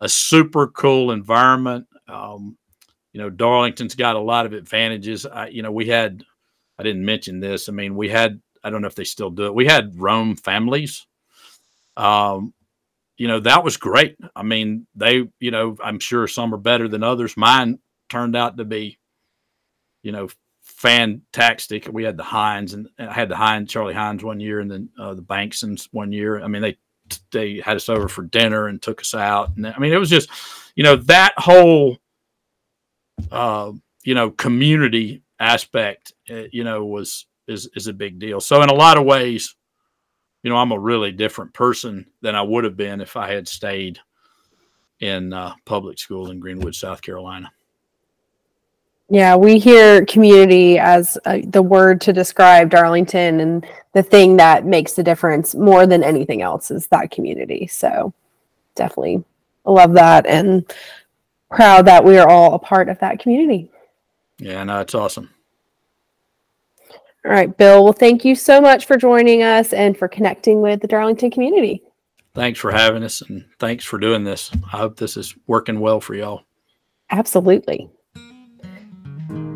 a 0.00 0.08
super 0.08 0.68
cool 0.68 1.10
environment. 1.10 1.86
Um, 2.08 2.56
you 3.12 3.20
know, 3.20 3.30
Darlington's 3.30 3.94
got 3.94 4.16
a 4.16 4.20
lot 4.20 4.46
of 4.46 4.52
advantages. 4.52 5.26
I, 5.26 5.48
you 5.48 5.62
know, 5.62 5.72
we 5.72 5.86
had, 5.86 6.24
I 6.78 6.82
didn't 6.82 7.04
mention 7.04 7.40
this. 7.40 7.68
I 7.68 7.72
mean, 7.72 7.94
we 7.96 8.08
had, 8.08 8.40
I 8.64 8.70
don't 8.70 8.80
know 8.80 8.88
if 8.88 8.94
they 8.94 9.04
still 9.04 9.30
do 9.30 9.46
it. 9.46 9.54
We 9.54 9.66
had 9.66 9.98
Rome 10.00 10.36
families. 10.36 11.06
Um, 11.96 12.54
you 13.16 13.26
know, 13.26 13.40
that 13.40 13.64
was 13.64 13.76
great. 13.76 14.16
I 14.34 14.42
mean, 14.42 14.86
they, 14.94 15.28
you 15.40 15.50
know, 15.50 15.76
I'm 15.82 15.98
sure 15.98 16.26
some 16.28 16.54
are 16.54 16.58
better 16.58 16.86
than 16.88 17.02
others. 17.02 17.36
Mine 17.36 17.80
turned 18.08 18.36
out 18.36 18.56
to 18.56 18.64
be, 18.64 18.98
you 20.02 20.12
know, 20.12 20.28
fantastic. 20.62 21.88
We 21.90 22.04
had 22.04 22.16
the 22.16 22.24
Hines 22.24 22.74
and 22.74 22.88
I 22.98 23.12
had 23.12 23.28
the 23.28 23.36
Hines, 23.36 23.70
Charlie 23.70 23.94
Hines 23.94 24.22
one 24.22 24.40
year, 24.40 24.60
and 24.60 24.70
then 24.70 24.88
uh, 24.98 25.14
the 25.14 25.22
Banksons 25.22 25.88
one 25.92 26.12
year. 26.12 26.42
I 26.42 26.48
mean, 26.48 26.62
they 26.62 26.76
they 27.32 27.60
had 27.60 27.76
us 27.76 27.88
over 27.88 28.08
for 28.08 28.22
dinner 28.22 28.68
and 28.68 28.80
took 28.80 29.00
us 29.00 29.14
out, 29.14 29.56
and 29.56 29.66
I 29.66 29.78
mean, 29.78 29.92
it 29.92 29.98
was 29.98 30.10
just, 30.10 30.30
you 30.74 30.84
know, 30.84 30.96
that 30.96 31.32
whole, 31.36 31.98
uh, 33.30 33.72
you 34.04 34.14
know, 34.14 34.30
community 34.30 35.22
aspect, 35.40 36.12
uh, 36.30 36.44
you 36.52 36.64
know, 36.64 36.84
was 36.84 37.26
is 37.46 37.68
is 37.74 37.86
a 37.86 37.92
big 37.92 38.18
deal. 38.18 38.40
So 38.40 38.62
in 38.62 38.68
a 38.68 38.74
lot 38.74 38.98
of 38.98 39.04
ways, 39.04 39.56
you 40.42 40.50
know, 40.50 40.56
I'm 40.56 40.72
a 40.72 40.78
really 40.78 41.12
different 41.12 41.54
person 41.54 42.06
than 42.20 42.34
I 42.34 42.42
would 42.42 42.64
have 42.64 42.76
been 42.76 43.00
if 43.00 43.16
I 43.16 43.32
had 43.32 43.48
stayed 43.48 43.98
in 45.00 45.32
uh, 45.32 45.54
public 45.64 45.98
school 45.98 46.30
in 46.30 46.40
Greenwood, 46.40 46.74
South 46.74 47.02
Carolina. 47.02 47.50
Yeah, 49.10 49.36
we 49.36 49.58
hear 49.58 50.04
community 50.04 50.78
as 50.78 51.16
uh, 51.24 51.38
the 51.44 51.62
word 51.62 52.00
to 52.02 52.12
describe 52.12 52.70
Darlington, 52.70 53.40
and 53.40 53.66
the 53.94 54.02
thing 54.02 54.36
that 54.36 54.66
makes 54.66 54.92
the 54.92 55.02
difference 55.02 55.54
more 55.54 55.86
than 55.86 56.04
anything 56.04 56.42
else 56.42 56.70
is 56.70 56.86
that 56.88 57.10
community. 57.10 57.66
So, 57.66 58.12
definitely 58.74 59.24
love 59.64 59.92
that 59.94 60.26
and 60.26 60.64
proud 61.50 61.86
that 61.86 62.04
we 62.04 62.18
are 62.18 62.28
all 62.28 62.54
a 62.54 62.58
part 62.58 62.88
of 62.88 62.98
that 63.00 63.18
community. 63.18 63.70
Yeah, 64.38 64.62
no, 64.64 64.80
it's 64.80 64.94
awesome. 64.94 65.30
All 67.24 67.32
right, 67.32 67.54
Bill. 67.56 67.84
Well, 67.84 67.92
thank 67.92 68.24
you 68.24 68.34
so 68.34 68.60
much 68.60 68.86
for 68.86 68.96
joining 68.96 69.42
us 69.42 69.72
and 69.72 69.96
for 69.96 70.08
connecting 70.08 70.60
with 70.60 70.80
the 70.80 70.86
Darlington 70.86 71.30
community. 71.30 71.82
Thanks 72.34 72.60
for 72.60 72.70
having 72.70 73.02
us 73.02 73.20
and 73.22 73.44
thanks 73.58 73.84
for 73.84 73.98
doing 73.98 74.22
this. 74.22 74.50
I 74.72 74.76
hope 74.76 74.96
this 74.96 75.16
is 75.16 75.34
working 75.46 75.80
well 75.80 76.00
for 76.00 76.14
y'all. 76.14 76.44
Absolutely. 77.10 77.90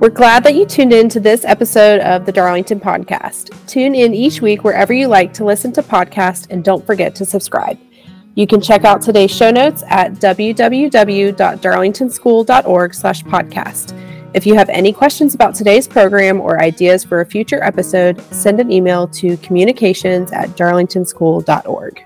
We're 0.03 0.11
glad 0.11 0.43
that 0.43 0.57
you 0.57 0.67
tuned 0.67 0.93
in 0.93 1.09
to 1.11 1.21
this 1.21 1.45
episode 1.45 2.01
of 2.01 2.27
the 2.27 2.33
Darlington 2.33 2.81
Podcast. 2.81 3.57
Tune 3.69 3.95
in 3.95 4.15
each 4.15 4.43
week 4.43 4.65
wherever 4.65 4.93
you 4.93 5.07
like 5.07 5.33
to 5.35 5.45
listen 5.45 5.71
to 5.75 5.81
podcasts 5.81 6.49
and 6.51 6.65
don't 6.65 6.85
forget 6.85 7.15
to 7.15 7.25
subscribe. 7.25 7.79
You 8.35 8.49
can 8.49 8.61
check 8.61 8.85
out 8.85 9.01
today's 9.01 9.31
show 9.31 9.53
notes 9.53 9.85
at 9.87 10.15
www.darlingtonschool.org 10.15 12.95
slash 12.95 13.23
podcast. 13.23 14.33
If 14.35 14.45
you 14.45 14.57
have 14.57 14.69
any 14.71 14.93
questions 14.93 15.37
about 15.37 15.55
today's 15.55 15.87
program 15.87 16.41
or 16.41 16.61
ideas 16.61 17.05
for 17.05 17.21
a 17.21 17.27
future 17.27 17.63
episode, 17.63 18.21
send 18.35 18.59
an 18.59 18.73
email 18.73 19.07
to 19.07 19.37
communications 19.37 20.33
at 20.33 20.49
darlingtonschool.org. 20.57 22.05